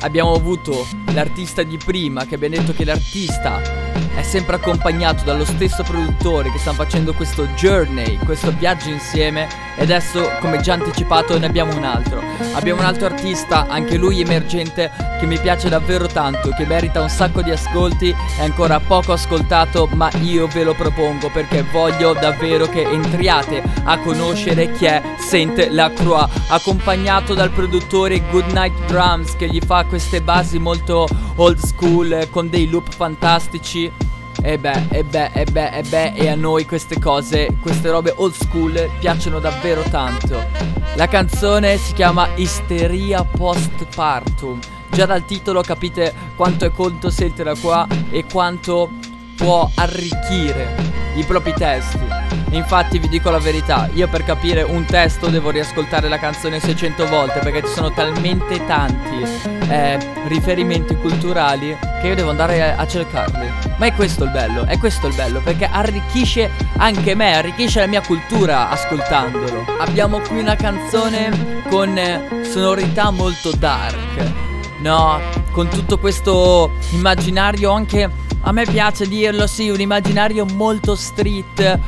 Abbiamo 0.00 0.32
avuto 0.32 0.86
l'artista 1.12 1.62
di 1.62 1.76
prima 1.76 2.24
che 2.24 2.36
abbiamo 2.36 2.56
detto 2.56 2.72
che 2.72 2.84
l'artista 2.84 3.87
è 4.14 4.22
sempre 4.22 4.56
accompagnato 4.56 5.24
dallo 5.24 5.44
stesso 5.44 5.82
produttore 5.82 6.50
che 6.50 6.58
stanno 6.58 6.76
facendo 6.76 7.12
questo 7.12 7.46
journey, 7.54 8.18
questo 8.18 8.52
viaggio 8.56 8.88
insieme 8.88 9.48
e 9.76 9.82
adesso 9.82 10.30
come 10.40 10.60
già 10.60 10.74
anticipato 10.74 11.38
ne 11.38 11.46
abbiamo 11.46 11.76
un 11.76 11.84
altro. 11.84 12.22
Abbiamo 12.54 12.80
un 12.80 12.86
altro 12.86 13.06
artista, 13.06 13.66
anche 13.68 13.96
lui 13.96 14.20
emergente, 14.20 14.90
che 15.18 15.26
mi 15.26 15.38
piace 15.38 15.68
davvero 15.68 16.06
tanto, 16.06 16.50
che 16.56 16.66
merita 16.66 17.00
un 17.00 17.08
sacco 17.08 17.42
di 17.42 17.50
ascolti, 17.50 18.14
è 18.38 18.42
ancora 18.42 18.80
poco 18.80 19.12
ascoltato 19.12 19.88
ma 19.92 20.10
io 20.20 20.46
ve 20.46 20.64
lo 20.64 20.74
propongo 20.74 21.30
perché 21.30 21.64
voglio 21.70 22.12
davvero 22.12 22.66
che 22.66 22.82
entriate 22.82 23.62
a 23.84 23.98
conoscere 23.98 24.72
chi 24.72 24.86
è 24.86 25.02
Saint 25.18 25.68
Lacroix, 25.70 26.28
accompagnato 26.48 27.34
dal 27.34 27.50
produttore 27.50 28.22
Goodnight 28.30 28.86
Drums 28.86 29.36
che 29.36 29.48
gli 29.48 29.60
fa 29.64 29.84
queste 29.84 30.20
basi 30.20 30.58
molto 30.58 31.06
old 31.36 31.58
school 31.58 32.28
con 32.30 32.48
dei 32.48 32.68
loop 32.68 32.92
fantastici. 32.92 33.87
E 34.40 34.58
beh, 34.58 34.86
e 34.90 35.04
beh, 35.04 35.30
e 35.32 35.44
beh, 35.44 35.70
e 35.70 35.82
beh, 35.82 36.12
e 36.14 36.28
a 36.28 36.34
noi 36.34 36.64
queste 36.64 36.98
cose, 36.98 37.56
queste 37.60 37.90
robe 37.90 38.12
old 38.16 38.34
school 38.34 38.90
piacciono 38.98 39.40
davvero 39.40 39.82
tanto. 39.82 40.42
La 40.94 41.08
canzone 41.08 41.76
si 41.76 41.92
chiama 41.92 42.28
Isteria 42.36 43.24
Postpartum. 43.24 44.58
Già 44.90 45.06
dal 45.06 45.24
titolo 45.24 45.60
capite 45.60 46.14
quanto 46.34 46.64
è 46.64 46.70
conto 46.70 47.10
sentirla 47.10 47.54
qua 47.56 47.86
e 48.10 48.24
quanto 48.24 48.90
può 49.36 49.68
arricchire 49.74 50.74
i 51.14 51.24
propri 51.24 51.52
testi. 51.52 52.17
Infatti 52.50 52.98
vi 52.98 53.08
dico 53.08 53.30
la 53.30 53.38
verità, 53.38 53.88
io 53.92 54.08
per 54.08 54.24
capire 54.24 54.62
un 54.62 54.84
testo 54.84 55.28
devo 55.28 55.50
riascoltare 55.50 56.08
la 56.08 56.18
canzone 56.18 56.60
600 56.60 57.06
volte 57.06 57.40
perché 57.40 57.62
ci 57.66 57.72
sono 57.72 57.92
talmente 57.92 58.64
tanti 58.64 59.22
eh, 59.68 59.98
riferimenti 60.26 60.96
culturali 60.96 61.76
che 62.00 62.08
io 62.08 62.14
devo 62.14 62.30
andare 62.30 62.72
a, 62.72 62.76
a 62.76 62.86
cercarli. 62.86 63.50
Ma 63.76 63.86
è 63.86 63.92
questo 63.92 64.24
il 64.24 64.30
bello, 64.30 64.64
è 64.64 64.78
questo 64.78 65.08
il 65.08 65.14
bello 65.14 65.40
perché 65.40 65.68
arricchisce 65.70 66.50
anche 66.78 67.14
me, 67.14 67.36
arricchisce 67.36 67.80
la 67.80 67.86
mia 67.86 68.00
cultura 68.00 68.70
ascoltandolo. 68.70 69.64
Abbiamo 69.80 70.20
qui 70.20 70.38
una 70.38 70.56
canzone 70.56 71.62
con 71.68 71.98
sonorità 72.42 73.10
molto 73.10 73.52
dark, 73.52 74.32
no? 74.80 75.20
Con 75.52 75.68
tutto 75.68 75.98
questo 75.98 76.72
immaginario 76.92 77.72
anche 77.72 78.26
a 78.42 78.52
me 78.52 78.64
piace 78.64 79.06
dirlo, 79.06 79.46
sì, 79.46 79.68
un 79.68 79.80
immaginario 79.80 80.44
molto 80.44 80.94
street, 80.94 81.78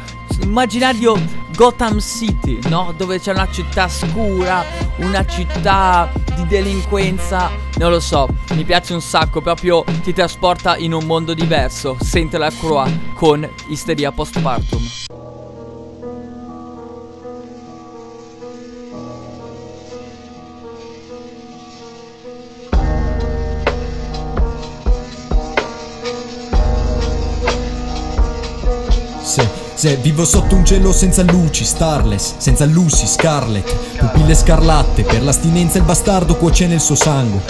immaginario 0.43 1.15
Gotham 1.55 2.01
City, 2.01 2.59
no? 2.69 2.95
Dove 2.97 3.21
c'è 3.21 3.33
una 3.33 3.49
città 3.51 3.89
scura, 3.89 4.65
una 4.97 5.25
città 5.27 6.11
di 6.35 6.47
delinquenza. 6.47 7.51
Non 7.77 7.91
lo 7.91 8.01
so, 8.01 8.29
mi 8.55 8.65
piace 8.65 8.95
un 8.95 9.03
sacco, 9.03 9.41
proprio 9.41 9.85
ti 10.03 10.13
trasporta 10.13 10.77
in 10.77 10.93
un 10.93 11.05
mondo 11.05 11.35
diverso. 11.35 11.97
Sente 12.01 12.39
la 12.39 12.51
Croix 12.51 12.91
con 13.15 13.49
Isteria 13.69 14.11
Postpartum. 14.13 15.20
Se 29.31 29.97
vivo 29.99 30.25
sotto 30.25 30.57
un 30.57 30.64
cielo 30.64 30.93
senza 30.93 31.23
luci, 31.23 31.64
starless, 31.64 32.35
senza 32.38 32.64
Lucy, 32.64 33.07
Scarlet, 33.07 33.73
pupille 33.97 34.35
scarlatte, 34.35 35.05
per 35.05 35.23
l'astinenza 35.23 35.79
il 35.79 35.85
bastardo 35.85 36.35
cuoce 36.35 36.66
nel 36.66 36.81
suo 36.81 36.97
sangue. 36.97 37.40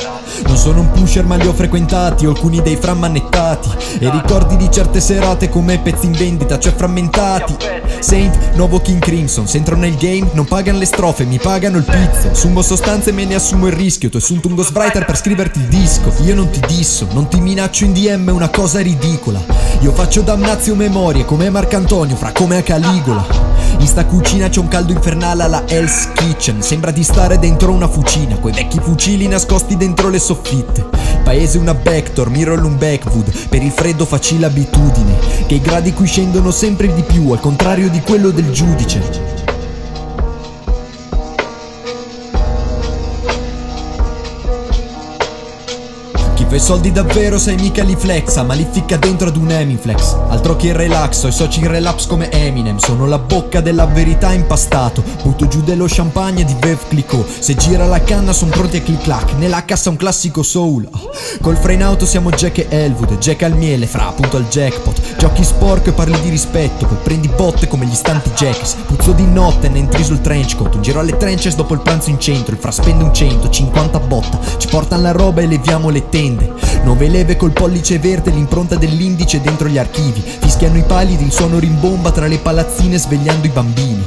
Non 0.47 0.57
sono 0.57 0.81
un 0.81 0.91
pusher 0.91 1.25
ma 1.25 1.37
li 1.37 1.47
ho 1.47 1.53
frequentati, 1.53 2.27
alcuni 2.27 2.63
dei 2.63 2.77
frammannettati, 2.77 3.69
e 3.99 4.11
ricordi 4.11 4.57
di 4.57 4.71
certe 4.71 5.01
serate 5.01 5.49
come 5.49 5.79
pezzi 5.79 6.07
in 6.07 6.13
vendita, 6.13 6.59
cioè 6.59 6.75
frammentati. 6.75 7.57
Saint, 8.01 8.55
nuovo 8.55 8.81
King 8.81 9.01
Crimson, 9.01 9.47
se 9.47 9.59
entro 9.59 9.77
nel 9.77 9.97
game 9.97 10.29
non 10.33 10.47
pagano 10.47 10.79
le 10.79 10.87
strofe, 10.87 11.25
mi 11.25 11.39
pagano 11.39 11.79
il 11.79 11.85
pizzo. 11.85 12.31
Assumo 12.31 12.63
sostanze 12.63 13.11
e 13.11 13.13
me 13.13 13.25
ne 13.25 13.35
assumo 13.35 13.67
il 13.67 13.73
rischio, 13.73 14.09
tu 14.09 14.17
assunto 14.17 14.49
un 14.49 14.55
ghostwriter 14.55 15.05
per 15.05 15.17
scriverti 15.17 15.59
il 15.59 15.67
disco. 15.67 16.13
Io 16.23 16.35
non 16.35 16.51
ti 16.51 16.61
disso, 16.67 17.07
non 17.13 17.29
ti 17.29 17.41
minaccio 17.41 17.85
in 17.85 17.93
DM, 17.93 18.29
è 18.29 18.33
una 18.33 18.49
cosa 18.49 18.81
ridicola. 18.81 19.43
Io 19.81 19.93
faccio 19.93 20.21
damnazio 20.23 20.75
memorie 20.75 21.25
come 21.25 21.51
Marcantonio 21.51 22.17
fra 22.17 22.33
come 22.33 22.59
a 22.59 22.63
Caligola. 22.63 23.51
In 23.79 23.87
sta 23.87 24.05
cucina 24.05 24.49
c'è 24.49 24.61
un 24.61 24.69
caldo 24.69 24.93
infernale 24.93 25.43
alla 25.43 25.63
Hell's 25.67 26.11
Kitchen 26.13 26.61
Sembra 26.61 26.91
di 26.91 27.03
stare 27.03 27.39
dentro 27.39 27.73
una 27.73 27.89
fucina 27.89 28.37
Coi 28.37 28.53
vecchi 28.53 28.79
fucili 28.83 29.27
nascosti 29.27 29.77
dentro 29.77 30.11
le 30.11 30.19
soffitte. 30.21 30.87
Paese 31.25 31.59
una 31.59 31.73
Vector, 31.73 32.31
mirror 32.31 32.63
un 32.65 32.79
backwood. 32.79 33.49
Per 33.49 33.63
il 33.63 33.71
freddo 33.71 34.05
facci 34.05 34.39
l'abitudine 34.39 35.19
Che 35.47 35.55
i 35.55 35.61
gradi 35.61 35.93
qui 35.93 36.07
scendono 36.07 36.51
sempre 36.51 36.93
di 36.93 37.03
più 37.03 37.31
Al 37.31 37.41
contrario 37.41 37.89
di 37.91 38.01
quello 38.01 38.31
del 38.31 38.51
giudice 38.51 39.40
Fai 46.51 46.59
soldi 46.59 46.91
davvero 46.91 47.39
sei 47.39 47.55
mica 47.55 47.85
li 47.85 47.95
flexa 47.95 48.43
Ma 48.43 48.55
li 48.55 48.67
ficca 48.69 48.97
dentro 48.97 49.29
ad 49.29 49.37
un 49.37 49.53
Emiflex 49.53 50.17
Altro 50.31 50.57
che 50.57 50.67
il 50.67 50.75
relax 50.75 51.23
Ho 51.23 51.29
i 51.29 51.33
soci 51.33 51.61
in 51.61 51.69
relapse 51.69 52.09
come 52.09 52.29
Eminem. 52.29 52.79
Sono 52.79 53.07
la 53.07 53.19
bocca 53.19 53.61
della 53.61 53.87
verità 53.87 54.33
impastato. 54.33 55.05
Butto 55.23 55.47
giù 55.47 55.61
dello 55.63 55.85
champagne 55.89 56.45
di 56.45 56.57
Vev 56.59 56.89
Clicquot. 56.89 57.39
Se 57.39 57.55
gira 57.55 57.87
la 57.87 58.03
canna 58.03 58.33
son 58.33 58.49
pronti 58.49 58.79
a 58.79 58.83
click 58.83 59.03
clack 59.03 59.35
Nella 59.35 59.65
cassa 59.65 59.91
un 59.91 59.97
classico 59.97 60.43
soul. 60.43 60.89
Oh. 60.91 61.11
Col 61.41 61.57
frame 61.57 61.85
auto 61.85 62.05
siamo 62.05 62.31
Jack 62.31 62.59
e 62.59 62.67
Elwood 62.69 63.19
Jack 63.19 63.43
al 63.45 63.57
miele 63.57 63.87
fra 63.87 64.09
appunto 64.09 64.37
al 64.37 64.49
jackpot. 64.49 65.17
Giochi 65.19 65.45
sporco 65.45 65.91
e 65.91 65.93
parli 65.93 66.19
di 66.21 66.31
rispetto 66.31 66.87
Poi 66.87 66.97
prendi 67.03 67.29
botte 67.29 67.69
come 67.69 67.87
gli 67.87 67.95
stanti 67.95 68.31
jacks 68.31 68.75
Puzzo 68.87 69.13
di 69.13 69.27
notte 69.27 69.69
ne 69.69 69.79
entri 69.79 70.03
sul 70.03 70.21
trench 70.21 70.57
coat. 70.57 70.75
Un 70.75 70.83
giro 70.83 70.99
alle 70.99 71.17
trenches 71.17 71.55
dopo 71.55 71.75
il 71.75 71.81
pranzo 71.81 72.11
in 72.11 72.19
centro 72.19 72.55
Il 72.55 72.61
fra 72.61 72.73
spende 72.73 73.05
un 73.05 73.15
150 73.15 74.01
botta. 74.01 74.41
Ci 74.57 74.67
portano 74.67 75.03
la 75.03 75.13
roba 75.13 75.43
e 75.43 75.47
leviamo 75.47 75.91
le 75.91 76.09
tende 76.09 76.40
grande. 76.41 76.83
Nove 76.83 77.09
leve 77.09 77.37
col 77.37 77.53
pollice 77.53 77.99
verde, 77.99 78.31
l'impronta 78.31 78.77
dell'indice 78.77 79.41
dentro 79.41 79.69
gli 79.69 79.79
archivi. 79.79 80.23
Fischiano 80.23 80.79
i 80.79 80.83
palidi, 80.83 81.25
il 81.25 81.33
suono 81.33 81.59
rimbomba 81.59 82.11
tra 82.11 82.27
le 82.27 82.39
palazzine 82.39 82.99
svegliando 82.99 83.47
i 83.47 83.51
bambini. 83.51 84.05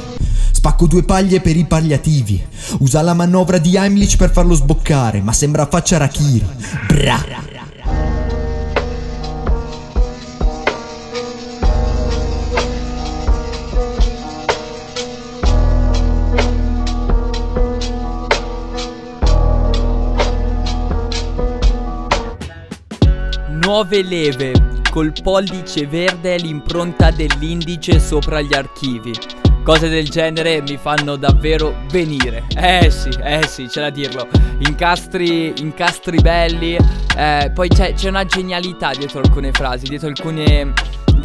Spacco 0.50 0.86
due 0.86 1.02
paglie 1.02 1.40
per 1.40 1.56
i 1.56 1.64
palliativi. 1.64 2.42
Usa 2.78 3.02
la 3.02 3.14
manovra 3.14 3.58
di 3.58 3.76
Heimlich 3.76 4.16
per 4.16 4.30
farlo 4.30 4.54
sboccare, 4.54 5.20
ma 5.20 5.32
sembra 5.32 5.66
faccia 5.66 5.98
Rakiri. 5.98 6.46
Bra. 6.88 7.53
Nuove 23.74 24.04
leve, 24.04 24.52
col 24.88 25.12
pollice 25.20 25.88
verde 25.88 26.34
e 26.34 26.38
l'impronta 26.38 27.10
dell'indice 27.10 27.98
sopra 27.98 28.40
gli 28.40 28.54
archivi. 28.54 29.12
Cose 29.64 29.88
del 29.88 30.08
genere 30.08 30.62
mi 30.62 30.76
fanno 30.76 31.16
davvero 31.16 31.82
venire. 31.90 32.44
Eh 32.56 32.88
sì, 32.92 33.08
eh 33.20 33.44
sì, 33.48 33.66
c'è 33.66 33.80
da 33.80 33.90
dirlo. 33.90 34.28
Incastri, 34.58 35.54
incastri 35.56 36.20
belli. 36.20 36.76
Eh, 37.16 37.50
poi 37.52 37.66
c'è, 37.66 37.94
c'è 37.94 38.10
una 38.10 38.24
genialità 38.24 38.92
dietro 38.96 39.18
alcune 39.18 39.50
frasi, 39.50 39.88
dietro 39.88 40.06
alcune 40.06 40.72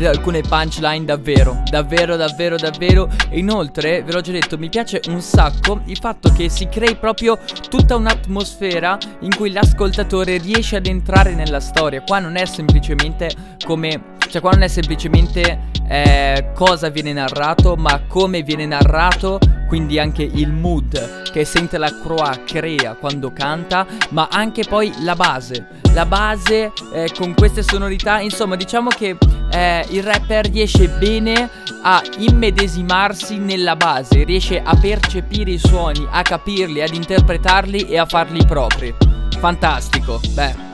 alcune 0.07 0.41
punchline 0.41 1.05
davvero, 1.05 1.63
davvero, 1.69 2.15
davvero, 2.15 2.55
davvero. 2.55 3.09
E 3.29 3.39
inoltre, 3.39 4.03
ve 4.03 4.11
l'ho 4.11 4.21
già 4.21 4.31
detto, 4.31 4.57
mi 4.57 4.69
piace 4.69 5.01
un 5.07 5.21
sacco 5.21 5.81
il 5.85 5.97
fatto 5.97 6.31
che 6.31 6.49
si 6.49 6.67
crei 6.67 6.95
proprio 6.95 7.37
tutta 7.69 7.95
un'atmosfera 7.95 8.97
in 9.21 9.35
cui 9.35 9.51
l'ascoltatore 9.51 10.37
riesce 10.37 10.77
ad 10.77 10.85
entrare 10.85 11.33
nella 11.33 11.59
storia. 11.59 12.01
Qua 12.01 12.19
non 12.19 12.35
è 12.35 12.45
semplicemente 12.45 13.29
come... 13.65 14.17
Cioè 14.29 14.41
qua 14.41 14.51
non 14.51 14.61
è 14.61 14.67
semplicemente 14.67 15.71
eh, 15.87 16.51
cosa 16.53 16.89
viene 16.89 17.13
narrato, 17.13 17.75
ma 17.75 18.03
come 18.07 18.43
viene 18.43 18.67
narrato, 18.67 19.39
quindi 19.69 19.99
anche 19.99 20.23
il 20.23 20.51
mood 20.51 21.29
che 21.31 21.45
Sente 21.45 21.77
la 21.77 21.93
Croix 22.01 22.43
crea 22.43 22.95
quando 22.95 23.31
canta, 23.31 23.85
ma 24.09 24.27
anche 24.29 24.63
poi 24.67 24.91
la 25.03 25.15
base. 25.15 25.67
La 25.93 26.07
base 26.07 26.73
eh, 26.91 27.11
con 27.15 27.35
queste 27.35 27.61
sonorità, 27.61 28.19
insomma 28.19 28.55
diciamo 28.55 28.89
che 28.89 29.15
eh, 29.51 29.85
il 29.89 30.01
rapper 30.01 30.49
riesce 30.49 30.87
bene 30.89 31.49
a 31.83 32.01
immedesimarsi 32.17 33.37
nella 33.37 33.75
base, 33.75 34.23
riesce 34.23 34.59
a 34.59 34.75
percepire 34.75 35.51
i 35.51 35.59
suoni, 35.59 36.05
a 36.09 36.23
capirli, 36.23 36.81
ad 36.81 36.93
interpretarli 36.93 37.87
e 37.87 37.99
a 37.99 38.07
farli 38.07 38.43
propri. 38.45 38.93
Fantastico, 39.37 40.19
beh. 40.31 40.67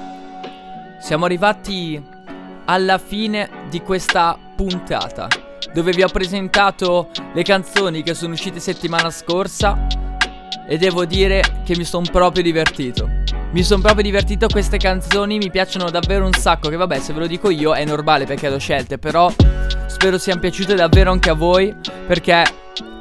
Siamo 1.02 1.26
arrivati 1.26 2.02
alla 2.66 2.98
fine 2.98 3.50
di 3.70 3.82
questa 3.82 4.38
puntata, 4.56 5.28
dove 5.74 5.92
vi 5.92 6.04
ho 6.04 6.08
presentato 6.08 7.10
le 7.34 7.44
canzoni 7.44 8.04
che 8.04 8.14
sono 8.14 8.34
uscite 8.34 8.60
settimana 8.60 9.10
scorsa 9.10 9.88
e 10.68 10.78
devo 10.78 11.06
dire 11.06 11.42
che 11.64 11.76
mi 11.78 11.84
sono 11.84 12.06
proprio 12.12 12.44
divertito. 12.44 13.10
Mi 13.52 13.64
sono 13.64 13.82
proprio 13.82 14.04
divertito, 14.04 14.48
queste 14.48 14.78
canzoni 14.78 15.38
mi 15.38 15.50
piacciono 15.50 15.90
davvero 15.90 16.26
un 16.26 16.34
sacco, 16.34 16.68
che 16.70 16.76
vabbè 16.76 17.00
se 17.00 17.14
ve 17.14 17.20
lo 17.20 17.28
dico 17.28 17.50
io 17.50 17.74
è 17.74 17.86
normale 17.86 18.26
perché 18.26 18.50
le 18.50 18.56
ho 18.56 18.60
scelte, 18.60 18.98
però 18.98 19.32
spero 19.88 20.18
siano 20.18 20.42
piaciute 20.42 20.76
davvero 20.76 21.12
anche 21.12 21.30
a 21.30 21.34
voi, 21.34 21.74
perché 22.06 22.44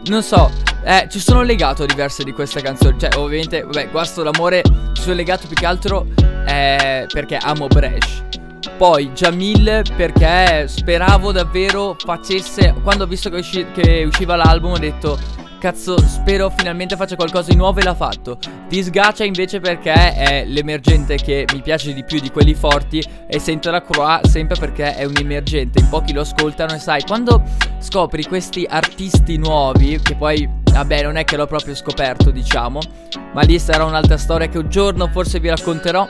non 0.07 0.23
so, 0.23 0.51
eh, 0.85 1.09
ci 1.11 1.19
sono 1.19 1.43
legato 1.43 1.83
a 1.83 1.87
diverse 1.87 2.23
di 2.23 2.33
queste 2.33 2.61
canzoni, 2.61 2.99
cioè 3.01 3.17
ovviamente, 3.17 3.63
vabbè, 3.63 3.91
Guasto 3.91 4.23
l'amore 4.23 4.63
ci 4.93 5.03
sono 5.03 5.15
legato 5.15 5.47
più 5.47 5.57
che 5.57 5.67
altro 5.67 6.07
eh, 6.47 7.07
perché 7.11 7.37
amo 7.37 7.67
Bresh. 7.67 8.24
Poi 8.77 9.13
Jamil 9.13 9.83
perché 9.97 10.67
speravo 10.67 11.33
davvero 11.33 11.97
facesse, 11.99 12.75
quando 12.83 13.05
ho 13.05 13.07
visto 13.07 13.31
che, 13.31 13.37
usci- 13.37 13.67
che 13.73 14.05
usciva 14.05 14.35
l'album 14.37 14.73
ho 14.73 14.79
detto 14.79 15.19
cazzo, 15.65 15.97
spero 16.07 16.53
finalmente 16.55 16.95
faccia 16.95 17.17
qualcosa 17.17 17.51
di 17.51 17.57
nuovo 17.57 17.81
e 17.81 17.85
l'ha 17.85 17.95
fatto. 17.95 18.37
Disgacia 18.69 19.25
invece 19.25 19.61
perché 19.61 19.93
è 19.93 20.45
l'emergente 20.45 21.15
che 21.17 21.47
mi 21.55 21.63
piace 21.63 21.95
di 21.95 22.05
più 22.05 22.21
di 22.21 22.31
quelli 22.31 22.53
forti 22.53 23.03
e 23.27 23.39
sento 23.39 23.71
la 23.71 23.81
Croix 23.81 24.27
sempre 24.27 24.59
perché 24.59 24.95
è 24.95 25.05
un 25.05 25.15
emergente. 25.17 25.81
In 25.81 25.89
pochi 25.89 26.13
lo 26.13 26.21
ascoltano 26.21 26.75
e 26.75 26.79
sai, 26.79 27.03
quando 27.05 27.43
scopri 27.79 28.25
questi 28.25 28.67
artisti 28.69 29.39
nuovi, 29.39 29.99
che 30.03 30.17
poi, 30.17 30.47
vabbè, 30.71 31.03
non 31.03 31.17
è 31.17 31.25
che 31.25 31.37
l'ho 31.39 31.47
proprio 31.47 31.75
scoperto, 31.75 32.31
diciamo, 32.31 32.81
ma 33.33 33.41
lì 33.41 33.59
sarà 33.59 33.85
un'altra 33.85 34.19
storia 34.19 34.49
che 34.49 34.59
un 34.59 34.69
giorno 34.69 35.09
forse 35.09 35.41
vi 35.41 35.49
racconterò. 35.49 36.07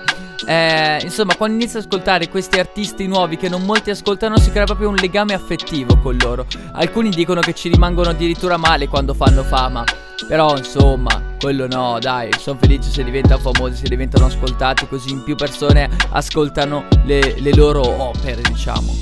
Eh, 0.47 0.99
insomma, 1.03 1.35
quando 1.37 1.57
inizi 1.57 1.77
ad 1.77 1.85
ascoltare 1.85 2.29
questi 2.29 2.59
artisti 2.59 3.07
nuovi 3.07 3.37
che 3.37 3.49
non 3.49 3.63
molti 3.63 3.91
ascoltano, 3.91 4.39
si 4.39 4.51
crea 4.51 4.65
proprio 4.65 4.89
un 4.89 4.97
legame 4.97 5.35
affettivo 5.35 5.99
con 5.99 6.17
loro. 6.17 6.47
Alcuni 6.73 7.11
dicono 7.11 7.41
che 7.41 7.55
ci 7.55 7.69
rimangono 7.69 8.11
addirittura 8.11 8.57
male 8.57 8.89
quando 8.89 9.15
fanno 9.15 9.43
fama. 9.43 9.85
Però, 10.29 10.57
insomma, 10.57 11.35
quello 11.39 11.67
no, 11.67 11.99
dai, 12.01 12.31
sono 12.39 12.59
felice 12.61 12.91
se 12.91 13.05
diventano 13.05 13.41
famosi, 13.41 13.77
se 13.77 13.89
diventano 13.89 14.27
ascoltati, 14.27 14.87
così 14.87 15.11
in 15.11 15.23
più 15.23 15.35
persone 15.35 15.91
ascoltano 16.11 16.85
le, 17.05 17.41
le 17.41 17.55
loro 17.55 17.83
opere, 17.87 18.41
diciamo. 18.43 18.95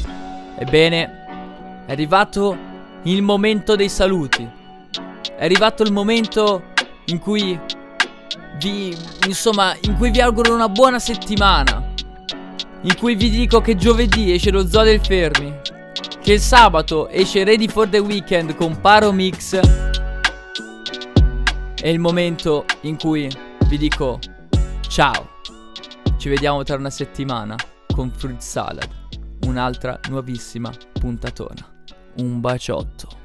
Ebbene, 0.59 1.85
è 1.87 1.93
arrivato 1.93 2.57
il 3.03 3.23
momento 3.23 3.77
dei 3.77 3.89
saluti. 3.89 4.49
È 5.37 5.45
arrivato 5.45 5.83
il 5.83 5.93
momento 5.93 6.71
in 7.07 7.19
cui 7.19 7.59
vi, 8.63 8.97
insomma, 9.27 9.77
in 9.83 9.97
cui 9.97 10.11
vi 10.11 10.21
auguro 10.21 10.55
una 10.55 10.69
buona 10.69 10.99
settimana. 10.99 11.91
In 12.83 12.97
cui 12.97 13.15
vi 13.15 13.29
dico 13.29 13.61
che 13.61 13.77
giovedì 13.77 14.33
esce 14.33 14.51
lo 14.51 14.67
Zoo 14.67 14.85
del 14.85 15.01
Fermi. 15.01 15.61
Che 16.21 16.33
il 16.33 16.41
sabato 16.41 17.09
esce 17.09 17.43
Ready 17.45 17.67
for 17.67 17.89
the 17.89 17.99
Weekend 17.99 18.55
con 18.55 18.81
Paro 18.81 19.13
Mix. 19.13 19.59
È 21.75 21.89
il 21.89 21.99
momento 21.99 22.65
in 22.83 22.97
cui 22.97 23.29
vi 23.67 23.79
dico 23.79 24.21
ciao. 24.89 25.31
Ci 26.17 26.29
vediamo 26.29 26.63
tra 26.63 26.77
una 26.77 26.91
settimana 26.91 27.57
con 27.93 28.11
Fruit 28.11 28.41
Salad. 28.41 28.89
Un'altra 29.47 29.99
nuovissima 30.09 30.71
puntatona. 30.93 31.69
Un 32.19 32.41
baciotto. 32.41 33.22